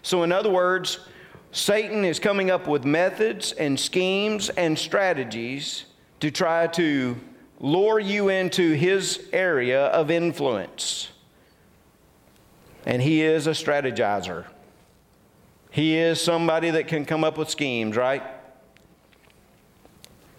So, 0.00 0.22
in 0.22 0.32
other 0.32 0.48
words, 0.48 1.00
Satan 1.52 2.02
is 2.02 2.18
coming 2.18 2.50
up 2.50 2.66
with 2.66 2.86
methods 2.86 3.52
and 3.52 3.78
schemes 3.78 4.48
and 4.48 4.78
strategies 4.78 5.84
to 6.20 6.30
try 6.30 6.66
to 6.68 7.18
lure 7.60 8.00
you 8.00 8.30
into 8.30 8.72
his 8.72 9.28
area 9.34 9.86
of 9.88 10.10
influence. 10.10 11.10
And 12.86 13.02
he 13.02 13.20
is 13.20 13.46
a 13.46 13.50
strategizer. 13.50 14.46
He 15.70 15.98
is 15.98 16.22
somebody 16.22 16.70
that 16.70 16.88
can 16.88 17.04
come 17.04 17.22
up 17.22 17.36
with 17.36 17.50
schemes, 17.50 17.96
right? 17.96 18.22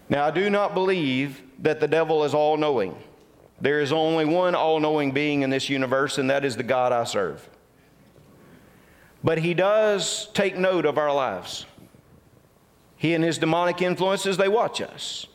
Now, 0.08 0.24
I 0.24 0.32
do 0.32 0.50
not 0.50 0.74
believe 0.74 1.42
that 1.60 1.78
the 1.78 1.86
devil 1.86 2.24
is 2.24 2.34
all 2.34 2.56
knowing. 2.56 2.96
There 3.60 3.80
is 3.80 3.92
only 3.92 4.24
one 4.24 4.54
all 4.54 4.80
knowing 4.80 5.12
being 5.12 5.42
in 5.42 5.50
this 5.50 5.68
universe, 5.68 6.18
and 6.18 6.30
that 6.30 6.44
is 6.44 6.56
the 6.56 6.62
God 6.62 6.92
I 6.92 7.04
serve. 7.04 7.48
But 9.22 9.38
he 9.38 9.52
does 9.52 10.28
take 10.32 10.56
note 10.56 10.86
of 10.86 10.96
our 10.96 11.14
lives. 11.14 11.66
He 12.96 13.14
and 13.14 13.22
his 13.22 13.38
demonic 13.38 13.82
influences, 13.82 14.36
they 14.36 14.48
watch 14.48 14.80
us. 14.80 15.26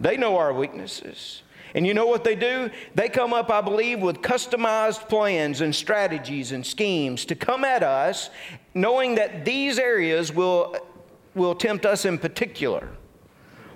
They 0.00 0.16
know 0.16 0.36
our 0.36 0.52
weaknesses. 0.52 1.42
And 1.74 1.86
you 1.86 1.94
know 1.94 2.06
what 2.06 2.24
they 2.24 2.34
do? 2.34 2.70
They 2.94 3.08
come 3.08 3.32
up, 3.32 3.50
I 3.50 3.62
believe, 3.62 4.00
with 4.00 4.20
customized 4.20 5.08
plans 5.08 5.62
and 5.62 5.74
strategies 5.74 6.52
and 6.52 6.66
schemes 6.66 7.24
to 7.26 7.34
come 7.34 7.64
at 7.64 7.82
us, 7.82 8.28
knowing 8.74 9.14
that 9.14 9.44
these 9.44 9.78
areas 9.78 10.32
will, 10.32 10.76
will 11.34 11.54
tempt 11.54 11.86
us 11.86 12.04
in 12.04 12.18
particular. 12.18 12.88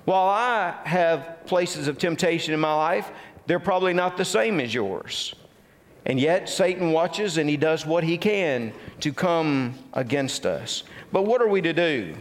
While 0.05 0.29
I 0.29 0.75
have 0.85 1.47
places 1.47 1.89
of 1.89 1.99
temptation 1.99 2.55
in 2.55 2.61
my 2.61 2.75
life, 2.75 3.11
they're 3.47 3.61
probably 3.61 3.93
not 3.93 4.17
the 4.17 4.25
same 4.25 4.61
as 4.61 4.73
yours. 4.73 5.35
And 6.07 6.21
yet, 6.21 6.49
Satan 6.49 6.93
watches 6.93 7.37
and 7.37 7.51
he 7.51 7.57
does 7.57 7.85
what 7.85 8.05
he 8.05 8.17
can 8.17 8.73
to 9.01 9.13
come 9.13 9.75
against 9.93 10.47
us. 10.47 10.85
But 11.13 11.23
what 11.23 11.43
are 11.43 11.49
we 11.49 11.61
to 11.63 11.73
do? 11.73 12.15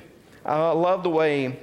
I 0.43 0.71
love 0.71 1.03
the 1.03 1.09
way, 1.09 1.59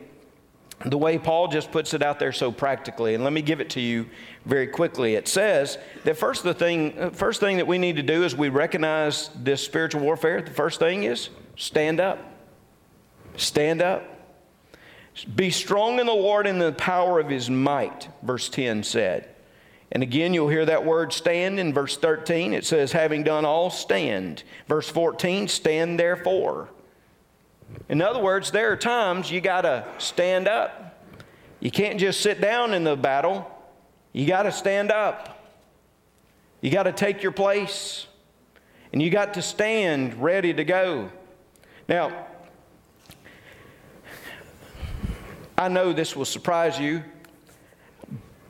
the 0.85 0.99
way 0.99 1.19
Paul 1.19 1.49
just 1.49 1.73
puts 1.73 1.95
it 1.95 2.03
out 2.03 2.21
there 2.21 2.33
so 2.33 2.53
practically. 2.53 3.15
And 3.15 3.25
let 3.25 3.33
me 3.33 3.43
give 3.43 3.61
it 3.61 3.71
to 3.71 3.81
you 3.81 4.07
very 4.45 4.69
quickly. 4.69 5.17
It 5.17 5.27
says 5.27 5.79
that 6.05 6.17
first, 6.17 6.45
the 6.45 6.55
thing, 6.55 7.11
first 7.11 7.41
thing 7.41 7.57
that 7.57 7.67
we 7.67 7.79
need 7.79 7.97
to 7.97 8.03
do 8.03 8.23
is 8.23 8.37
we 8.37 8.51
recognize 8.51 9.31
this 9.35 9.61
spiritual 9.65 10.03
warfare. 10.03 10.41
The 10.43 10.53
first 10.53 10.79
thing 10.79 11.03
is 11.03 11.29
stand 11.57 11.99
up. 11.99 12.21
Stand 13.37 13.83
up. 13.83 14.05
Be 15.35 15.51
strong 15.51 15.99
in 15.99 16.07
the 16.07 16.13
Lord 16.13 16.47
and 16.47 16.61
the 16.61 16.73
power 16.73 17.19
of 17.19 17.29
his 17.29 17.51
might, 17.51 18.09
verse 18.23 18.49
10 18.49 18.85
said. 18.85 19.29
And 19.93 20.03
again, 20.03 20.33
you'll 20.33 20.49
hear 20.49 20.65
that 20.65 20.87
word 20.87 21.13
stand 21.13 21.61
in 21.61 21.75
verse 21.75 21.99
13. 21.99 22.55
It 22.55 22.65
says, 22.65 22.93
having 22.93 23.23
done 23.23 23.45
all, 23.45 23.69
stand. 23.69 24.43
Verse 24.67 24.89
14, 24.89 25.49
stand 25.49 26.01
therefore. 26.01 26.71
In 27.91 28.01
other 28.01 28.21
words, 28.21 28.51
there 28.51 28.73
are 28.73 28.77
times 28.77 29.31
you 29.31 29.43
got 29.43 29.63
to 29.63 29.87
stand 29.99 30.49
up. 30.49 30.99
You 31.61 31.71
can't 31.71 32.01
just 32.01 32.23
sit 32.23 32.41
down 32.41 32.73
in 32.75 32.85
the 32.85 32.97
battle, 32.97 33.49
you 34.13 34.27
got 34.27 34.43
to 34.45 34.53
stand 34.53 34.91
up. 34.91 35.39
You 36.61 36.71
got 36.71 36.85
to 36.85 36.93
take 36.93 37.23
your 37.23 37.33
place, 37.33 38.07
and 38.93 39.03
you 39.03 39.11
got 39.11 39.35
to 39.35 39.43
stand 39.43 40.23
ready 40.23 40.55
to 40.55 40.65
go. 40.65 41.11
Now, 41.89 42.27
I 45.59 45.69
know 45.69 45.93
this 45.93 46.17
will 46.17 46.25
surprise 46.25 46.79
you. 46.79 47.03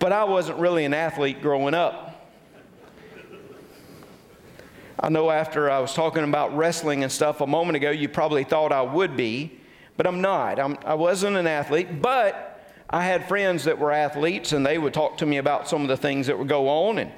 But 0.03 0.11
I 0.13 0.25
wasn't 0.25 0.59
really 0.59 0.85
an 0.85 0.95
athlete 0.95 1.41
growing 1.41 1.75
up. 1.75 2.29
I 4.99 5.09
know 5.11 5.31
after 5.31 5.71
I 5.71 5.79
was 5.79 5.95
talking 5.95 6.25
about 6.25 6.57
wrestling 6.57 7.05
and 7.05 7.13
stuff 7.13 7.41
a 7.41 7.47
moment 7.47 7.77
ago, 7.77 7.93
you 7.93 8.09
probably 8.09 8.43
thought 8.43 8.73
I 8.73 8.83
would 8.83 9.17
be, 9.17 9.61
but 9.97 10.09
I'm 10.09 10.21
not. 10.21 10.59
I'm, 10.59 10.77
I 10.85 10.95
wasn't 10.95 11.37
an 11.37 11.47
athlete, 11.47 12.03
but 12.03 12.69
I 12.91 13.05
had 13.05 13.29
friends 13.29 13.63
that 13.63 13.79
were 13.79 13.93
athletes, 13.93 14.51
and 14.53 14.67
they 14.67 14.77
would 14.77 14.93
talk 14.93 15.19
to 15.19 15.27
me 15.27 15.37
about 15.37 15.69
some 15.69 15.83
of 15.83 15.89
the 15.89 15.97
things 15.97 16.27
that 16.27 16.37
would 16.37 16.49
go 16.49 16.69
on. 16.69 16.99
And 16.99 17.13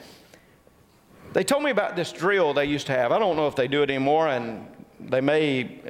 they 1.33 1.43
told 1.43 1.63
me 1.63 1.71
about 1.71 1.97
this 1.97 2.13
drill 2.13 2.53
they 2.53 2.67
used 2.67 2.89
to 2.89 2.93
have. 2.93 3.13
I 3.13 3.19
don't 3.19 3.37
know 3.37 3.49
if 3.49 3.57
they 3.57 3.67
do 3.67 3.83
it 3.83 3.89
anymore, 3.89 4.29
and 4.29 4.69
they 5.01 5.23
may, 5.23 5.81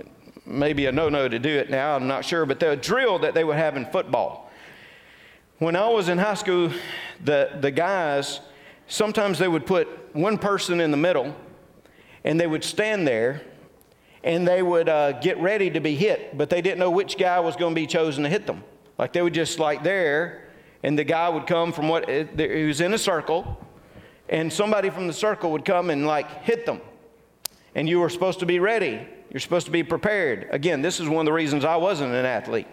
maybe 0.47 0.87
a 0.87 0.93
no 0.93 1.09
no 1.09 1.27
to 1.27 1.41
do 1.41 1.51
it 1.59 1.71
now, 1.71 1.97
I'm 1.97 2.07
not 2.07 2.25
sure, 2.25 2.47
but 2.47 2.61
the 2.61 2.77
drill 2.77 3.19
that 3.19 3.35
they 3.35 3.43
would 3.43 3.57
have 3.57 3.77
in 3.77 3.85
football. 3.87 4.45
When 5.65 5.77
I 5.77 5.89
was 5.89 6.11
in 6.11 6.19
high 6.19 6.35
school, 6.35 6.71
the, 7.25 7.57
the 7.59 7.71
guys, 7.71 8.41
sometimes 8.87 9.39
they 9.39 9.49
would 9.49 9.65
put 9.65 9.89
one 10.15 10.37
person 10.37 10.79
in 10.79 10.91
the 10.91 10.99
middle 10.99 11.35
and 12.23 12.39
they 12.39 12.47
would 12.47 12.63
stand 12.63 13.09
there 13.09 13.41
and 14.23 14.47
they 14.47 14.63
would 14.63 14.91
uh, 14.91 15.13
get 15.13 15.39
ready 15.39 15.71
to 15.71 15.81
be 15.81 15.95
hit, 15.95 16.37
but 16.37 16.51
they 16.51 16.61
didn't 16.61 16.81
know 16.81 16.91
which 16.91 17.17
guy 17.17 17.41
was 17.41 17.57
going 17.57 17.75
to 17.75 17.81
be 17.81 17.87
chosen 17.87 18.25
to 18.25 18.29
hit 18.29 18.47
them. 18.47 18.63
Like 18.99 19.15
they 19.15 19.23
would 19.23 19.33
just 19.33 19.59
like 19.59 19.83
there, 19.83 20.51
and 20.83 20.99
the 20.99 21.05
guy 21.05 21.31
would 21.31 21.47
come 21.47 21.73
from 21.73 21.89
what 21.89 22.11
he 22.11 22.65
was 22.65 22.83
in 22.83 22.93
a 22.93 22.99
circle, 22.99 23.59
and 24.29 24.53
somebody 24.53 24.91
from 24.91 25.07
the 25.07 25.15
circle 25.15 25.51
would 25.53 25.65
come 25.65 25.89
and 25.89 26.07
like 26.07 26.43
hit 26.43 26.67
them. 26.67 26.83
And 27.75 27.89
you 27.89 28.01
were 28.01 28.11
supposed 28.11 28.41
to 28.41 28.47
be 28.47 28.59
ready. 28.59 29.09
You're 29.31 29.41
supposed 29.41 29.65
to 29.65 29.73
be 29.73 29.83
prepared. 29.83 30.47
Again, 30.51 30.83
this 30.83 31.01
is 31.01 31.09
one 31.09 31.21
of 31.21 31.25
the 31.25 31.33
reasons 31.33 31.65
I 31.65 31.77
wasn't 31.77 32.13
an 32.13 32.27
athlete. 32.27 32.67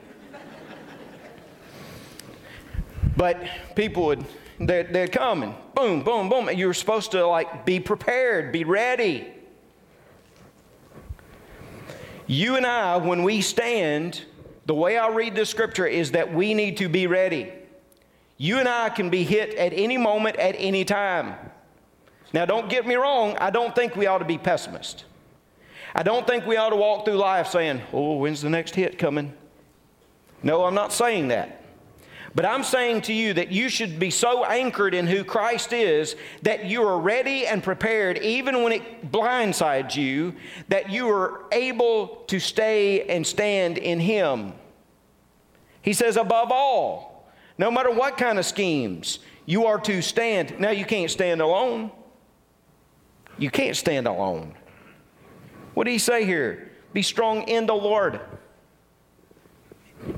But 3.21 3.43
people 3.75 4.07
would, 4.07 4.25
they'd, 4.60 4.91
they'd 4.91 5.12
come 5.12 5.43
and 5.43 5.53
boom, 5.75 6.01
boom, 6.01 6.27
boom. 6.27 6.49
And 6.49 6.57
you 6.57 6.65
were 6.65 6.73
supposed 6.73 7.12
to 7.12 7.23
like 7.27 7.67
be 7.67 7.79
prepared, 7.79 8.51
be 8.51 8.63
ready. 8.63 9.27
You 12.25 12.55
and 12.55 12.65
I, 12.65 12.97
when 12.97 13.21
we 13.21 13.41
stand, 13.41 14.23
the 14.65 14.73
way 14.73 14.97
I 14.97 15.10
read 15.10 15.36
the 15.36 15.45
scripture 15.45 15.86
is 15.86 16.13
that 16.13 16.34
we 16.34 16.55
need 16.55 16.77
to 16.77 16.89
be 16.89 17.05
ready. 17.05 17.53
You 18.38 18.57
and 18.57 18.67
I 18.67 18.89
can 18.89 19.12
be 19.12 19.23
hit 19.23 19.53
at 19.53 19.71
any 19.71 19.99
moment, 19.99 20.38
at 20.38 20.55
any 20.57 20.84
time. 20.84 21.36
Now, 22.34 22.45
don't 22.45 22.71
get 22.71 22.88
me 22.88 22.95
wrong, 22.95 23.38
I 23.38 23.51
don't 23.51 23.75
think 23.75 23.95
we 23.95 24.07
ought 24.07 24.17
to 24.17 24.25
be 24.25 24.39
pessimists. 24.39 25.03
I 25.93 26.01
don't 26.01 26.25
think 26.25 26.47
we 26.47 26.57
ought 26.57 26.71
to 26.71 26.75
walk 26.75 27.05
through 27.05 27.17
life 27.17 27.49
saying, 27.49 27.84
Oh, 27.93 28.15
when's 28.15 28.41
the 28.41 28.49
next 28.49 28.73
hit 28.73 28.97
coming? 28.97 29.31
No, 30.41 30.65
I'm 30.65 30.73
not 30.73 30.91
saying 30.91 31.27
that. 31.27 31.61
But 32.34 32.46
I'm 32.46 32.63
saying 32.63 33.02
to 33.04 33.13
you 33.13 33.34
that 33.34 33.52
you 33.52 33.67
should 33.67 34.00
be 34.00 34.10
so 34.10 34.46
anchored 34.46 34.94
in 34.94 35.06
who 35.06 35.24
Christ 35.24 35.74
is 35.74 36.15
that 36.44 36.65
you 36.65 36.84
are 36.84 37.00
ready 37.00 37.46
and 37.46 37.62
prepared, 37.62 38.17
even 38.20 38.63
when 38.63 38.72
it 38.72 39.12
blindsides 39.12 39.96
you, 39.96 40.34
that 40.70 40.89
you 40.89 41.10
are 41.10 41.46
able 41.52 42.24
to 42.28 42.39
stay 42.39 43.04
and 43.04 43.28
stand 43.28 43.78
in 43.78 44.00
Him. 44.00 44.54
He 45.82 45.94
says, 45.94 46.15
above 46.15 46.52
all, 46.52 47.32
no 47.58 47.70
matter 47.70 47.91
what 47.91 48.17
kind 48.17 48.39
of 48.39 48.46
schemes, 48.46 49.20
you 49.46 49.65
are 49.65 49.80
to 49.82 50.02
stand. 50.02 50.58
Now, 50.60 50.70
you 50.70 50.86
can't 50.86 51.12
stand 51.12 51.41
alone. 51.41 51.91
You 53.38 53.50
can't 53.50 53.76
stand 53.76 54.08
alone. 54.08 54.54
What 55.74 55.86
do 55.86 55.91
he 55.91 55.98
say 55.98 56.26
here? 56.26 56.72
Be 56.94 57.02
strong 57.02 57.44
in 57.44 57.65
the 57.65 57.74
Lord. 57.74 58.22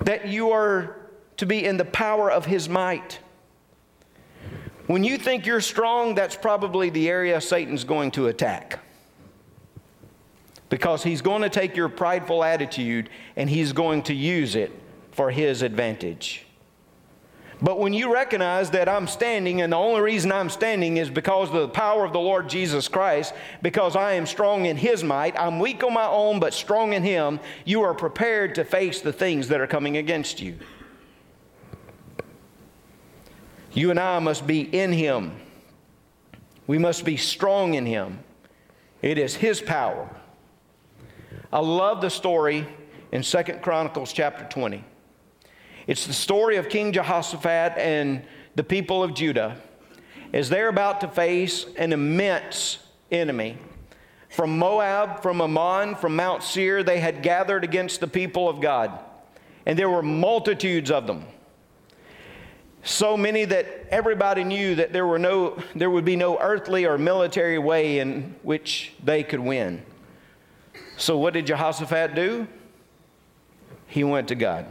That 0.04 0.28
you 0.28 0.52
are 0.52 1.02
to 1.37 1.45
be 1.45 1.65
in 1.65 1.77
the 1.77 1.85
power 1.85 2.31
of 2.31 2.45
his 2.45 2.69
might. 2.69 3.19
When 4.87 5.03
you 5.03 5.17
think 5.17 5.45
you're 5.45 5.61
strong, 5.61 6.15
that's 6.15 6.35
probably 6.35 6.89
the 6.89 7.09
area 7.09 7.39
Satan's 7.39 7.83
going 7.83 8.11
to 8.11 8.27
attack. 8.27 8.79
Because 10.69 11.03
he's 11.03 11.21
going 11.21 11.41
to 11.43 11.49
take 11.49 11.75
your 11.75 11.89
prideful 11.89 12.43
attitude 12.43 13.09
and 13.35 13.49
he's 13.49 13.73
going 13.73 14.03
to 14.03 14.13
use 14.13 14.55
it 14.55 14.71
for 15.11 15.31
his 15.31 15.61
advantage. 15.61 16.45
But 17.63 17.79
when 17.79 17.93
you 17.93 18.13
recognize 18.13 18.71
that 18.71 18.89
I'm 18.89 19.07
standing, 19.07 19.61
and 19.61 19.71
the 19.71 19.77
only 19.77 20.01
reason 20.01 20.33
I'm 20.33 20.49
standing 20.49 20.97
is 20.97 21.09
because 21.09 21.47
of 21.47 21.55
the 21.55 21.69
power 21.69 22.03
of 22.03 22.11
the 22.11 22.19
Lord 22.19 22.49
Jesus 22.49 22.89
Christ, 22.89 23.33
because 23.61 23.95
I 23.95 24.13
am 24.13 24.25
strong 24.25 24.65
in 24.65 24.75
His 24.75 25.01
might, 25.01 25.39
I'm 25.39 25.59
weak 25.59 25.81
on 25.81 25.93
my 25.93 26.05
own, 26.05 26.41
but 26.41 26.53
strong 26.53 26.91
in 26.91 27.03
Him, 27.03 27.39
you 27.63 27.81
are 27.83 27.93
prepared 27.93 28.55
to 28.55 28.65
face 28.65 28.99
the 28.99 29.13
things 29.13 29.47
that 29.47 29.61
are 29.61 29.67
coming 29.67 29.95
against 29.95 30.41
you. 30.41 30.57
You 33.73 33.89
and 33.89 33.99
I 33.99 34.19
must 34.19 34.45
be 34.45 34.62
in 34.62 34.91
Him. 34.91 35.36
We 36.67 36.77
must 36.77 37.05
be 37.05 37.17
strong 37.17 37.73
in 37.73 37.86
Him. 37.86 38.19
It 39.01 39.17
is 39.17 39.36
His 39.36 39.62
power. 39.62 40.09
I 41.51 41.59
love 41.59 42.01
the 42.01 42.09
story 42.09 42.67
in 43.12 43.23
Second 43.23 43.62
Chronicles 43.62 44.13
chapter 44.13 44.45
20. 44.45 44.83
It's 45.88 46.07
the 46.07 46.13
story 46.13 46.57
of 46.57 46.69
King 46.69 46.93
Jehoshaphat 46.93 47.77
and 47.77 48.23
the 48.55 48.63
people 48.63 49.03
of 49.03 49.13
Judah 49.13 49.57
as 50.33 50.49
they're 50.49 50.69
about 50.69 51.01
to 51.01 51.07
face 51.07 51.65
an 51.77 51.93
immense 51.93 52.79
enemy. 53.12 53.57
From 54.29 54.57
Moab, 54.57 55.21
from 55.21 55.41
Ammon, 55.41 55.95
from 55.95 56.15
Mount 56.15 56.41
Seir, 56.41 56.83
they 56.83 56.99
had 56.99 57.21
gathered 57.21 57.63
against 57.63 57.99
the 57.99 58.07
people 58.07 58.49
of 58.49 58.62
God. 58.62 58.99
And 59.65 59.77
there 59.77 59.89
were 59.89 60.01
multitudes 60.01 60.89
of 60.89 61.05
them. 61.05 61.25
So 62.83 63.15
many 63.15 63.45
that 63.45 63.87
everybody 63.89 64.43
knew 64.43 64.75
that 64.75 64.91
there, 64.91 65.07
were 65.07 65.19
no, 65.19 65.57
there 65.73 65.89
would 65.89 66.03
be 66.03 66.17
no 66.17 66.37
earthly 66.39 66.85
or 66.85 66.97
military 66.97 67.57
way 67.57 67.99
in 67.99 68.35
which 68.43 68.93
they 69.03 69.23
could 69.23 69.39
win. 69.39 69.83
So, 70.97 71.17
what 71.17 71.33
did 71.33 71.47
Jehoshaphat 71.47 72.13
do? 72.13 72.47
He 73.87 74.03
went 74.03 74.27
to 74.27 74.35
God. 74.35 74.65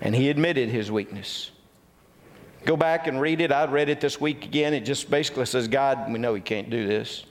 And 0.00 0.14
he 0.14 0.30
admitted 0.30 0.70
his 0.70 0.90
weakness. 0.90 1.50
Go 2.64 2.76
back 2.76 3.06
and 3.06 3.20
read 3.20 3.42
it. 3.42 3.52
I 3.52 3.66
read 3.66 3.90
it 3.90 4.00
this 4.00 4.18
week 4.18 4.44
again. 4.46 4.72
It 4.72 4.80
just 4.80 5.10
basically 5.10 5.46
says, 5.46 5.68
God, 5.68 6.10
we 6.10 6.18
know 6.18 6.34
he 6.34 6.40
can't 6.40 6.70
do 6.70 6.86
this. 6.86 7.24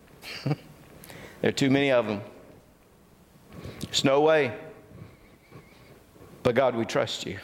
there 0.44 0.56
are 1.44 1.52
too 1.52 1.70
many 1.70 1.90
of 1.90 2.06
them. 2.06 2.20
There's 3.80 4.04
no 4.04 4.20
way. 4.20 4.56
But 6.44 6.54
God, 6.54 6.76
we 6.76 6.84
trust 6.84 7.26
you. 7.26 7.38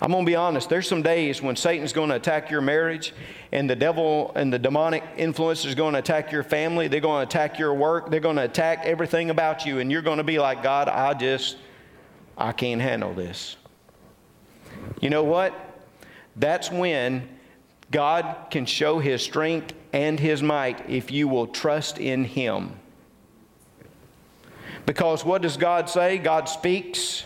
I'm 0.00 0.12
going 0.12 0.24
to 0.24 0.30
be 0.30 0.36
honest. 0.36 0.68
There's 0.68 0.86
some 0.86 1.02
days 1.02 1.42
when 1.42 1.56
Satan's 1.56 1.92
going 1.92 2.10
to 2.10 2.16
attack 2.16 2.50
your 2.50 2.60
marriage, 2.60 3.12
and 3.50 3.68
the 3.68 3.74
devil 3.74 4.30
and 4.36 4.52
the 4.52 4.58
demonic 4.58 5.02
influence 5.16 5.64
is 5.64 5.74
going 5.74 5.94
to 5.94 5.98
attack 5.98 6.30
your 6.30 6.44
family. 6.44 6.86
They're 6.86 7.00
going 7.00 7.26
to 7.26 7.28
attack 7.28 7.58
your 7.58 7.74
work. 7.74 8.10
They're 8.10 8.20
going 8.20 8.36
to 8.36 8.44
attack 8.44 8.84
everything 8.84 9.30
about 9.30 9.66
you, 9.66 9.80
and 9.80 9.90
you're 9.90 10.02
going 10.02 10.18
to 10.18 10.24
be 10.24 10.38
like, 10.38 10.62
God, 10.62 10.88
I 10.88 11.14
just 11.14 11.56
I 12.36 12.52
can't 12.52 12.80
handle 12.80 13.12
this. 13.12 13.56
You 15.00 15.10
know 15.10 15.24
what? 15.24 15.52
That's 16.36 16.70
when 16.70 17.28
God 17.90 18.46
can 18.50 18.66
show 18.66 19.00
His 19.00 19.22
strength 19.22 19.74
and 19.92 20.20
His 20.20 20.42
might 20.42 20.88
if 20.88 21.10
you 21.10 21.26
will 21.26 21.48
trust 21.48 21.98
in 21.98 22.24
Him. 22.24 22.78
Because 24.86 25.24
what 25.24 25.42
does 25.42 25.56
God 25.56 25.90
say? 25.90 26.18
God 26.18 26.48
speaks. 26.48 27.24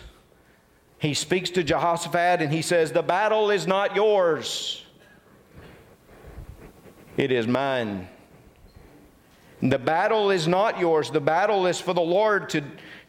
He 1.02 1.14
speaks 1.14 1.50
to 1.50 1.64
Jehoshaphat 1.64 2.40
and 2.40 2.52
he 2.52 2.62
says, 2.62 2.92
The 2.92 3.02
battle 3.02 3.50
is 3.50 3.66
not 3.66 3.96
yours, 3.96 4.84
it 7.16 7.32
is 7.32 7.48
mine. 7.48 8.08
The 9.60 9.80
battle 9.80 10.30
is 10.30 10.46
not 10.46 10.78
yours, 10.78 11.10
the 11.10 11.20
battle 11.20 11.66
is 11.66 11.80
for 11.80 11.92
the 11.92 12.00
Lord 12.00 12.50
to 12.50 12.62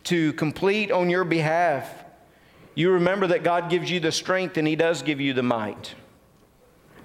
to 0.06 0.34
complete 0.34 0.92
on 0.92 1.12
your 1.12 1.24
behalf. 1.24 1.88
You 2.74 2.94
remember 2.94 3.28
that 3.28 3.44
God 3.44 3.70
gives 3.70 3.92
you 3.92 4.00
the 4.00 4.12
strength 4.12 4.58
and 4.58 4.68
He 4.68 4.76
does 4.76 5.04
give 5.04 5.22
you 5.22 5.34
the 5.34 5.44
might. 5.44 5.94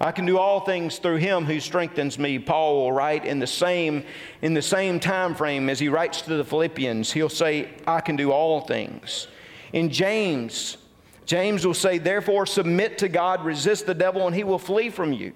I 0.01 0.11
can 0.11 0.25
do 0.25 0.39
all 0.39 0.61
things 0.61 0.97
through 0.97 1.17
him 1.17 1.45
who 1.45 1.59
strengthens 1.59 2.17
me. 2.17 2.39
Paul 2.39 2.77
will 2.77 2.91
write 2.91 3.25
in 3.25 3.37
the 3.37 3.45
same 3.45 4.05
in 4.41 4.55
the 4.55 4.61
same 4.63 4.99
time 4.99 5.35
frame 5.35 5.69
as 5.69 5.77
he 5.77 5.87
writes 5.87 6.23
to 6.23 6.35
the 6.35 6.43
Philippians. 6.43 7.11
He'll 7.11 7.29
say, 7.29 7.69
"I 7.85 8.01
can 8.01 8.15
do 8.15 8.31
all 8.31 8.61
things." 8.61 9.27
In 9.73 9.89
James, 9.89 10.77
James 11.25 11.65
will 11.65 11.73
say, 11.73 11.97
"Therefore 11.97 12.45
submit 12.45 12.97
to 12.99 13.07
God, 13.07 13.45
resist 13.45 13.85
the 13.85 13.93
devil 13.93 14.25
and 14.25 14.35
he 14.35 14.43
will 14.43 14.59
flee 14.59 14.89
from 14.89 15.13
you." 15.13 15.33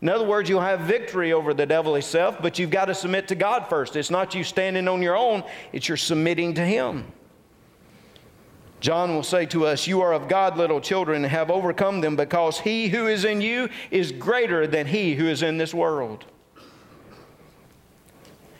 In 0.00 0.08
other 0.08 0.24
words, 0.24 0.48
you'll 0.48 0.60
have 0.60 0.80
victory 0.80 1.32
over 1.32 1.54
the 1.54 1.66
devil 1.66 1.94
himself, 1.94 2.36
but 2.40 2.58
you've 2.58 2.70
got 2.70 2.84
to 2.84 2.94
submit 2.94 3.28
to 3.28 3.34
God 3.34 3.66
first. 3.68 3.96
It's 3.96 4.10
not 4.10 4.34
you 4.34 4.44
standing 4.44 4.88
on 4.88 5.02
your 5.02 5.16
own, 5.16 5.42
it's 5.72 5.88
you're 5.88 5.96
submitting 5.96 6.54
to 6.54 6.64
Him. 6.64 7.10
John 8.80 9.14
will 9.14 9.22
say 9.22 9.46
to 9.46 9.66
us, 9.66 9.86
You 9.86 10.02
are 10.02 10.12
of 10.12 10.28
God, 10.28 10.58
little 10.58 10.80
children, 10.80 11.24
and 11.24 11.32
have 11.32 11.50
overcome 11.50 12.02
them, 12.02 12.14
because 12.14 12.60
he 12.60 12.88
who 12.88 13.06
is 13.06 13.24
in 13.24 13.40
you 13.40 13.70
is 13.90 14.12
greater 14.12 14.66
than 14.66 14.86
he 14.86 15.14
who 15.14 15.26
is 15.28 15.42
in 15.42 15.56
this 15.56 15.72
world. 15.72 16.26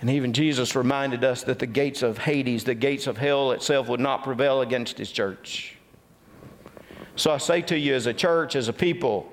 And 0.07 0.15
even 0.15 0.33
Jesus 0.33 0.77
reminded 0.77 1.25
us 1.25 1.43
that 1.43 1.59
the 1.59 1.67
gates 1.67 2.01
of 2.01 2.17
Hades, 2.17 2.63
the 2.63 2.77
gates 2.77 3.09
of 3.09 3.19
hell 3.19 3.51
itself, 3.51 3.89
would 3.89 3.99
not 3.99 4.23
prevail 4.23 4.61
against 4.61 4.99
his 4.99 5.11
church. 5.11 5.75
So 7.17 7.33
I 7.33 7.39
say 7.39 7.61
to 7.63 7.77
you, 7.77 7.93
as 7.93 8.07
a 8.07 8.15
church, 8.15 8.55
as 8.55 8.69
a 8.69 8.73
people, 8.73 9.29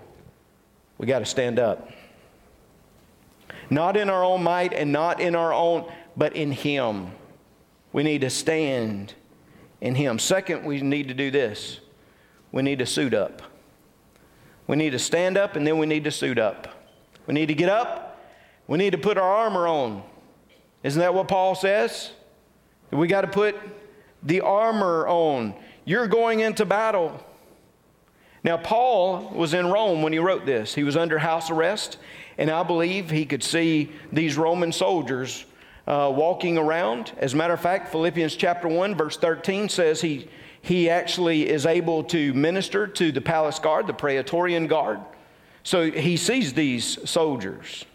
we 0.98 1.06
got 1.06 1.20
to 1.20 1.28
stand 1.28 1.60
up. 1.60 1.92
Not 3.70 3.96
in 3.96 4.10
our 4.10 4.24
own 4.24 4.42
might 4.42 4.74
and 4.74 4.92
not 4.92 5.20
in 5.22 5.36
our 5.36 5.54
own, 5.54 5.92
but 6.18 6.36
in 6.36 6.52
Him. 6.52 7.12
We 7.92 8.02
need 8.02 8.22
to 8.22 8.32
stand 8.32 9.14
in 9.80 9.94
Him. 9.94 10.18
Second, 10.18 10.66
we 10.66 10.82
need 10.82 11.08
to 11.08 11.14
do 11.14 11.30
this 11.30 11.82
we 12.52 12.64
need 12.64 12.80
to 12.80 12.88
suit 12.88 13.14
up. 13.14 13.44
We 14.66 14.76
need 14.76 14.90
to 14.90 15.00
stand 15.00 15.38
up 15.38 15.56
and 15.56 15.68
then 15.68 15.78
we 15.78 15.86
need 15.86 16.06
to 16.06 16.12
suit 16.12 16.40
up. 16.40 16.68
We 17.28 17.36
need 17.36 17.50
to 17.50 17.54
get 17.54 17.70
up. 17.70 18.26
We 18.66 18.80
need 18.80 18.94
to 18.94 18.98
put 18.98 19.20
our 19.20 19.36
armor 19.36 19.68
on. 19.68 20.02
Isn't 20.84 21.00
that 21.00 21.14
what 21.14 21.28
Paul 21.28 21.56
says? 21.56 22.12
We 22.92 23.08
got 23.08 23.22
to 23.22 23.28
put 23.28 23.56
the 24.22 24.42
armor 24.42 25.08
on. 25.08 25.56
You're 25.86 26.08
going 26.08 26.42
into 26.42 26.66
battle. 26.66 27.20
Now, 28.44 28.58
Paul 28.58 29.32
was 29.34 29.54
in 29.54 29.68
Rome 29.68 30.02
when 30.02 30.12
he 30.12 30.20
wrote 30.20 30.46
this. 30.46 30.76
He 30.76 30.84
was 30.84 30.98
under 30.98 31.18
house 31.18 31.50
arrest, 31.50 31.98
and 32.38 32.52
I 32.52 32.64
believe 32.64 33.10
he 33.10 33.26
could 33.26 33.44
see 33.44 33.92
these 34.12 34.38
Roman 34.38 34.74
soldiers 34.74 35.46
uh, 35.88 36.12
walking 36.14 36.58
around. 36.58 37.14
As 37.18 37.34
a 37.34 37.38
matter 37.38 37.54
of 37.54 37.62
fact, 37.62 37.90
Philippians 37.90 38.36
chapter 38.36 38.68
1, 38.68 38.96
verse 38.96 39.16
13 39.16 39.70
says 39.70 40.02
he, 40.02 40.28
he 40.62 40.90
actually 40.90 41.50
is 41.50 41.66
able 41.66 42.04
to 42.06 42.34
minister 42.34 42.86
to 42.88 43.12
the 43.14 43.22
palace 43.22 43.60
guard, 43.60 43.88
the 43.88 43.94
Praetorian 43.94 44.68
guard. 44.68 45.00
So 45.64 45.90
he 45.90 46.18
sees 46.18 46.54
these 46.54 47.10
soldiers 47.10 47.86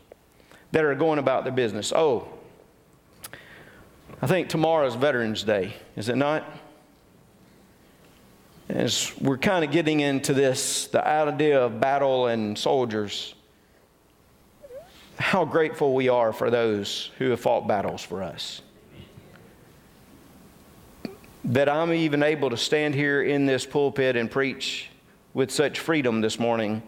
that 0.72 0.85
are 0.85 0.94
going 0.94 1.18
about 1.18 1.44
their 1.44 1.53
business. 1.53 1.92
Oh, 1.94 2.29
I 4.21 4.27
think 4.27 4.49
tomorrow's 4.49 4.95
Veterans 4.95 5.45
Day, 5.45 5.75
is 5.97 6.09
it 6.09 6.17
not? 6.17 6.45
as 8.69 9.13
we're 9.19 9.39
kind 9.39 9.65
of 9.65 9.71
getting 9.71 10.01
into 10.01 10.35
this, 10.35 10.89
the 10.89 11.07
idea 11.07 11.61
of 11.61 11.81
battle 11.81 12.27
and 12.27 12.57
soldiers, 12.59 13.35
how 15.19 15.45
grateful 15.45 15.95
we 15.95 16.09
are 16.09 16.33
for 16.33 16.51
those 16.51 17.11
who 17.19 17.31
have 17.31 17.41
fought 17.41 17.67
battles 17.67 18.03
for 18.03 18.23
us. 18.23 18.63
That 21.45 21.69
I'm 21.69 21.93
even 21.93 22.23
able 22.23 22.51
to 22.51 22.57
stand 22.57 22.95
here 22.95 23.23
in 23.23 23.47
this 23.47 23.65
pulpit 23.65 24.17
and 24.17 24.31
preach 24.31 24.91
with 25.33 25.51
such 25.51 25.81
freedom 25.81 26.21
this 26.21 26.39
morning 26.39 26.83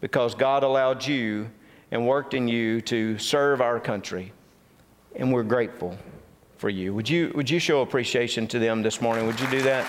because 0.00 0.34
God 0.34 0.64
allowed 0.64 1.06
you 1.06 1.48
and 1.92 2.06
worked 2.06 2.34
in 2.34 2.48
you 2.48 2.80
to 2.82 3.18
serve 3.18 3.60
our 3.60 3.78
country. 3.78 4.32
And 5.14 5.32
we're 5.32 5.44
grateful 5.44 5.96
for 6.60 6.68
you. 6.68 6.92
Would 6.92 7.08
you, 7.08 7.32
would 7.34 7.48
you 7.48 7.58
show 7.58 7.80
appreciation 7.80 8.46
to 8.48 8.58
them 8.58 8.82
this 8.82 9.00
morning? 9.00 9.26
Would 9.26 9.40
you 9.40 9.48
do 9.48 9.62
that? 9.62 9.86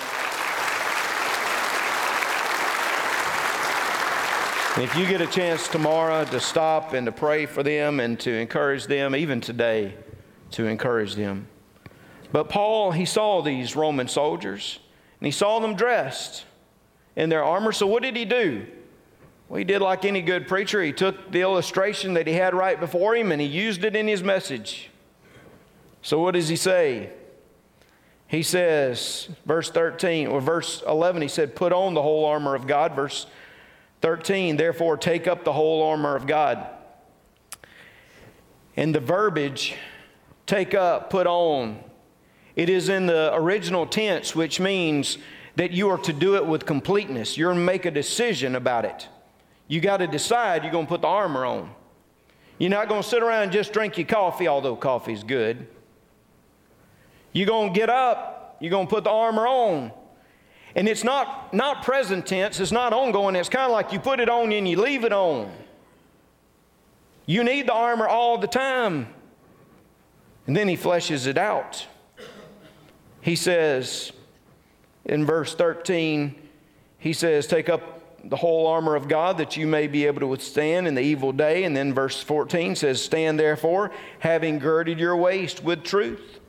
And 4.77 4.85
if 4.85 4.95
you 4.95 5.05
get 5.05 5.19
a 5.19 5.27
chance 5.27 5.67
tomorrow 5.67 6.23
to 6.23 6.39
stop 6.39 6.93
and 6.93 7.05
to 7.07 7.11
pray 7.11 7.45
for 7.45 7.61
them 7.61 7.99
and 7.99 8.17
to 8.21 8.31
encourage 8.31 8.85
them, 8.85 9.17
even 9.17 9.41
today, 9.41 9.95
to 10.51 10.65
encourage 10.65 11.15
them. 11.15 11.45
But 12.31 12.47
Paul, 12.47 12.91
he 12.91 13.03
saw 13.03 13.41
these 13.41 13.75
Roman 13.75 14.07
soldiers 14.07 14.79
and 15.19 15.25
he 15.25 15.31
saw 15.31 15.59
them 15.59 15.75
dressed 15.75 16.45
in 17.17 17.27
their 17.27 17.43
armor. 17.43 17.73
So 17.73 17.85
what 17.85 18.01
did 18.01 18.15
he 18.15 18.23
do? 18.23 18.65
Well, 19.49 19.57
he 19.57 19.65
did 19.65 19.81
like 19.81 20.05
any 20.05 20.21
good 20.21 20.47
preacher. 20.47 20.81
He 20.81 20.93
took 20.93 21.33
the 21.33 21.41
illustration 21.41 22.13
that 22.13 22.27
he 22.27 22.33
had 22.33 22.53
right 22.53 22.79
before 22.79 23.13
him 23.13 23.33
and 23.33 23.41
he 23.41 23.47
used 23.47 23.83
it 23.83 23.93
in 23.93 24.07
his 24.07 24.23
message. 24.23 24.90
So 26.01 26.19
what 26.19 26.33
does 26.33 26.47
he 26.49 26.55
say? 26.55 27.11
He 28.27 28.43
says, 28.43 29.29
verse 29.45 29.69
13 29.69 30.27
or 30.27 30.39
verse 30.39 30.81
11, 30.87 31.21
he 31.21 31.27
said, 31.27 31.55
Put 31.55 31.73
on 31.73 31.93
the 31.93 32.01
whole 32.01 32.25
armor 32.25 32.55
of 32.55 32.65
God. 32.65 32.95
Verse 32.95 33.27
13, 34.01 34.57
therefore 34.57 34.97
take 34.97 35.27
up 35.27 35.43
the 35.43 35.53
whole 35.53 35.83
armor 35.83 36.15
of 36.15 36.25
God. 36.25 36.67
And 38.77 38.95
the 38.95 38.99
verbiage, 38.99 39.75
take 40.45 40.73
up, 40.73 41.09
put 41.09 41.27
on, 41.27 41.83
it 42.55 42.69
is 42.69 42.89
in 42.89 43.05
the 43.05 43.33
original 43.33 43.85
tense, 43.85 44.35
which 44.35 44.59
means 44.59 45.17
that 45.55 45.71
you 45.71 45.89
are 45.89 45.97
to 45.99 46.13
do 46.13 46.35
it 46.35 46.45
with 46.45 46.65
completeness. 46.65 47.37
You're 47.37 47.53
to 47.53 47.59
make 47.59 47.85
a 47.85 47.91
decision 47.91 48.55
about 48.55 48.85
it. 48.85 49.07
You 49.67 49.79
got 49.79 49.97
to 49.97 50.07
decide 50.07 50.63
you're 50.63 50.71
going 50.71 50.85
to 50.85 50.89
put 50.89 51.01
the 51.01 51.07
armor 51.07 51.45
on. 51.45 51.71
You're 52.57 52.69
not 52.69 52.89
going 52.89 53.01
to 53.01 53.07
sit 53.07 53.23
around 53.23 53.43
and 53.43 53.51
just 53.51 53.73
drink 53.73 53.97
your 53.97 54.07
coffee, 54.07 54.47
although 54.47 54.75
coffee's 54.75 55.23
good. 55.23 55.67
You're 57.33 57.47
going 57.47 57.73
to 57.73 57.79
get 57.79 57.89
up, 57.89 58.57
you're 58.59 58.71
going 58.71 58.87
to 58.87 58.89
put 58.89 59.03
the 59.03 59.09
armor 59.09 59.47
on. 59.47 59.91
And 60.75 60.87
it's 60.87 61.03
not, 61.03 61.53
not 61.53 61.83
present 61.83 62.25
tense, 62.25 62.59
it's 62.59 62.71
not 62.71 62.93
ongoing. 62.93 63.35
It's 63.35 63.49
kind 63.49 63.65
of 63.65 63.71
like 63.71 63.91
you 63.91 63.99
put 63.99 64.19
it 64.19 64.29
on 64.29 64.51
and 64.51 64.67
you 64.67 64.79
leave 64.79 65.03
it 65.03 65.13
on. 65.13 65.51
You 67.25 67.43
need 67.43 67.67
the 67.67 67.73
armor 67.73 68.07
all 68.07 68.37
the 68.37 68.47
time. 68.47 69.07
And 70.47 70.55
then 70.55 70.67
he 70.67 70.77
fleshes 70.77 71.27
it 71.27 71.37
out. 71.37 71.85
He 73.21 73.35
says 73.35 74.11
in 75.05 75.25
verse 75.25 75.53
13, 75.55 76.35
he 76.97 77.13
says, 77.13 77.47
Take 77.47 77.69
up 77.69 78.29
the 78.29 78.35
whole 78.35 78.67
armor 78.67 78.95
of 78.95 79.07
God 79.07 79.37
that 79.37 79.57
you 79.57 79.65
may 79.67 79.87
be 79.87 80.05
able 80.05 80.19
to 80.19 80.27
withstand 80.27 80.87
in 80.87 80.95
the 80.95 81.01
evil 81.01 81.31
day. 81.31 81.63
And 81.63 81.75
then 81.75 81.93
verse 81.93 82.21
14 82.21 82.75
says, 82.75 83.01
Stand 83.01 83.39
therefore, 83.39 83.91
having 84.19 84.59
girded 84.59 84.99
your 84.99 85.15
waist 85.15 85.63
with 85.63 85.83
truth 85.83 86.40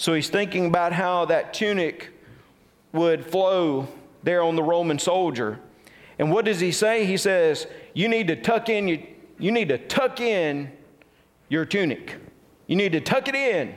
so 0.00 0.14
he's 0.14 0.30
thinking 0.30 0.64
about 0.64 0.94
how 0.94 1.26
that 1.26 1.52
tunic 1.52 2.08
would 2.94 3.22
flow 3.22 3.86
there 4.22 4.42
on 4.42 4.56
the 4.56 4.62
Roman 4.62 4.98
soldier. 4.98 5.60
And 6.18 6.32
what 6.32 6.46
does 6.46 6.58
he 6.58 6.72
say? 6.72 7.04
He 7.04 7.18
says, 7.18 7.66
You 7.92 8.08
need 8.08 8.28
to 8.28 8.36
tuck 8.36 8.70
in, 8.70 8.88
you, 8.88 9.06
you 9.38 9.52
need 9.52 9.68
to 9.68 9.76
tuck 9.76 10.18
in 10.18 10.72
your 11.50 11.66
tunic. 11.66 12.16
You 12.66 12.76
need 12.76 12.92
to 12.92 13.02
tuck 13.02 13.28
it 13.28 13.34
in. 13.34 13.74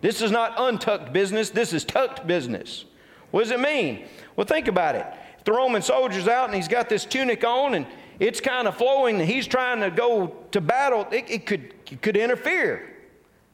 This 0.00 0.22
is 0.22 0.30
not 0.30 0.54
untucked 0.56 1.12
business, 1.12 1.50
this 1.50 1.74
is 1.74 1.84
tucked 1.84 2.26
business. 2.26 2.86
What 3.30 3.42
does 3.42 3.50
it 3.50 3.60
mean? 3.60 4.06
Well, 4.34 4.46
think 4.46 4.68
about 4.68 4.94
it. 4.94 5.06
The 5.44 5.52
Roman 5.52 5.82
soldier's 5.82 6.26
out 6.26 6.46
and 6.46 6.54
he's 6.54 6.68
got 6.68 6.88
this 6.88 7.04
tunic 7.04 7.44
on 7.44 7.74
and 7.74 7.86
it's 8.18 8.40
kind 8.40 8.66
of 8.66 8.78
flowing, 8.78 9.20
and 9.20 9.28
he's 9.28 9.46
trying 9.46 9.80
to 9.82 9.90
go 9.90 10.34
to 10.52 10.60
battle, 10.62 11.06
it, 11.12 11.26
it 11.28 11.44
could, 11.44 11.74
it 11.92 12.00
could 12.00 12.16
interfere. 12.16 12.95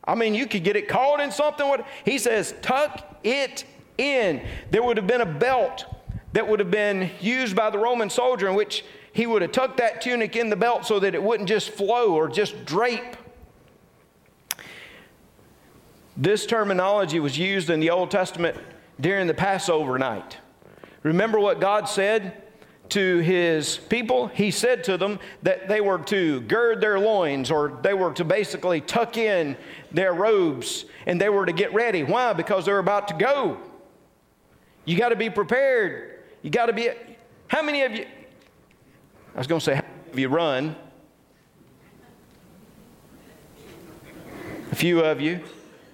I 0.05 0.15
mean, 0.15 0.35
you 0.35 0.47
could 0.47 0.65
get 0.65 0.77
it 0.77 0.89
caught 0.89 1.21
in 1.21 1.31
something. 1.31 1.77
He 2.05 2.19
says, 2.19 2.55
tuck 2.61 3.19
it 3.23 3.65
in. 3.99 4.45
There 4.71 4.83
would 4.83 4.97
have 4.97 5.07
been 5.07 5.21
a 5.21 5.27
belt 5.27 5.85
that 6.33 6.49
would 6.49 6.61
have 6.61 6.71
been 6.71 7.11
used 7.21 7.55
by 7.55 7.71
the 7.71 7.79
Roman 7.79 8.11
soldier 8.11 8.49
in 8.49 8.55
which 8.55 8.85
he 9.13 9.27
would 9.27 9.43
have 9.43 9.53
tucked 9.53 9.77
that 9.77 10.01
tunic 10.01 10.35
in 10.37 10.51
the 10.51 10.57
belt 10.57 10.87
so 10.87 10.99
that 10.99 11.15
it 11.15 11.23
wouldn't 11.23 11.49
just 11.49 11.71
flow 11.71 12.15
or 12.15 12.29
just 12.29 12.65
drape. 12.65 13.17
This 16.17 16.47
terminology 16.47 17.21
was 17.21 17.39
used 17.39 17.71
in 17.71 17.81
the 17.81 17.91
Old 17.91 18.11
Testament 18.11 18.57
during 19.01 19.27
the 19.27 19.35
Passover 19.35 19.99
night. 19.99 20.39
Remember 21.03 21.39
what 21.39 21.61
God 21.61 21.89
said 21.89 22.42
to 22.91 23.19
his 23.21 23.79
people, 23.79 24.27
he 24.29 24.51
said 24.51 24.85
to 24.85 24.97
them 24.99 25.19
that 25.43 25.69
they 25.69 25.81
were 25.81 25.99
to 25.99 26.41
gird 26.43 26.81
their 26.81 26.99
loins 26.99 27.51
or 27.51 27.79
they 27.83 27.95
were 27.95 28.13
to 28.13 28.25
basically 28.25 28.81
tuck 28.81 29.17
in 29.17 29.57
their 29.91 30.13
robes 30.13 30.85
and 31.07 31.21
they 31.21 31.29
were 31.29 31.47
to 31.47 31.53
get 31.53 31.73
ready. 31.73 32.03
Why? 32.03 32.33
Because 32.33 32.67
they're 32.67 32.79
about 32.79 33.09
to 33.09 33.15
go. 33.15 33.59
You 34.85 34.97
got 34.97 35.09
to 35.11 35.17
be 35.17 35.31
prepared. 35.31 36.23
You 36.43 36.51
got 36.51 36.67
to 36.67 36.73
be. 36.73 36.91
How 37.49 37.63
many 37.63 37.83
of 37.83 37.93
you? 37.93 38.07
I 39.35 39.39
was 39.39 39.47
going 39.47 39.61
to 39.61 39.65
say, 39.65 39.77
how 39.77 39.83
many 39.83 40.13
of 40.13 40.19
you 40.19 40.29
run? 40.29 40.77
A 44.71 44.75
few 44.75 45.01
of 45.01 45.21
you. 45.21 45.41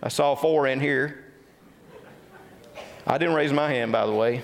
I 0.03 0.09
saw 0.09 0.35
four 0.35 0.66
in 0.66 0.81
here. 0.81 1.24
I 3.07 3.18
didn't 3.18 3.35
raise 3.35 3.53
my 3.53 3.68
hand, 3.68 3.92
by 3.92 4.07
the 4.07 4.12
way. 4.12 4.42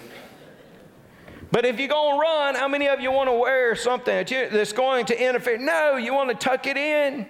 But 1.54 1.64
if 1.64 1.78
you're 1.78 1.86
going 1.86 2.16
to 2.16 2.20
run, 2.20 2.56
how 2.56 2.66
many 2.66 2.88
of 2.88 3.00
you 3.00 3.12
want 3.12 3.28
to 3.28 3.32
wear 3.32 3.76
something 3.76 4.26
that's 4.26 4.72
going 4.72 5.06
to 5.06 5.24
interfere? 5.28 5.56
No, 5.56 5.94
you 5.94 6.12
want 6.12 6.30
to 6.30 6.34
tuck 6.34 6.66
it 6.66 6.76
in. 6.76 7.28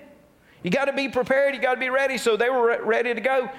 You 0.62 0.70
got 0.70 0.86
to 0.86 0.94
be 0.94 1.10
prepared. 1.10 1.54
You 1.54 1.60
got 1.60 1.74
to 1.74 1.80
be 1.80 1.90
ready. 1.90 2.16
So 2.16 2.34
they 2.34 2.48
were 2.48 2.82
ready 2.82 3.12
to 3.12 3.20
go. 3.20 3.50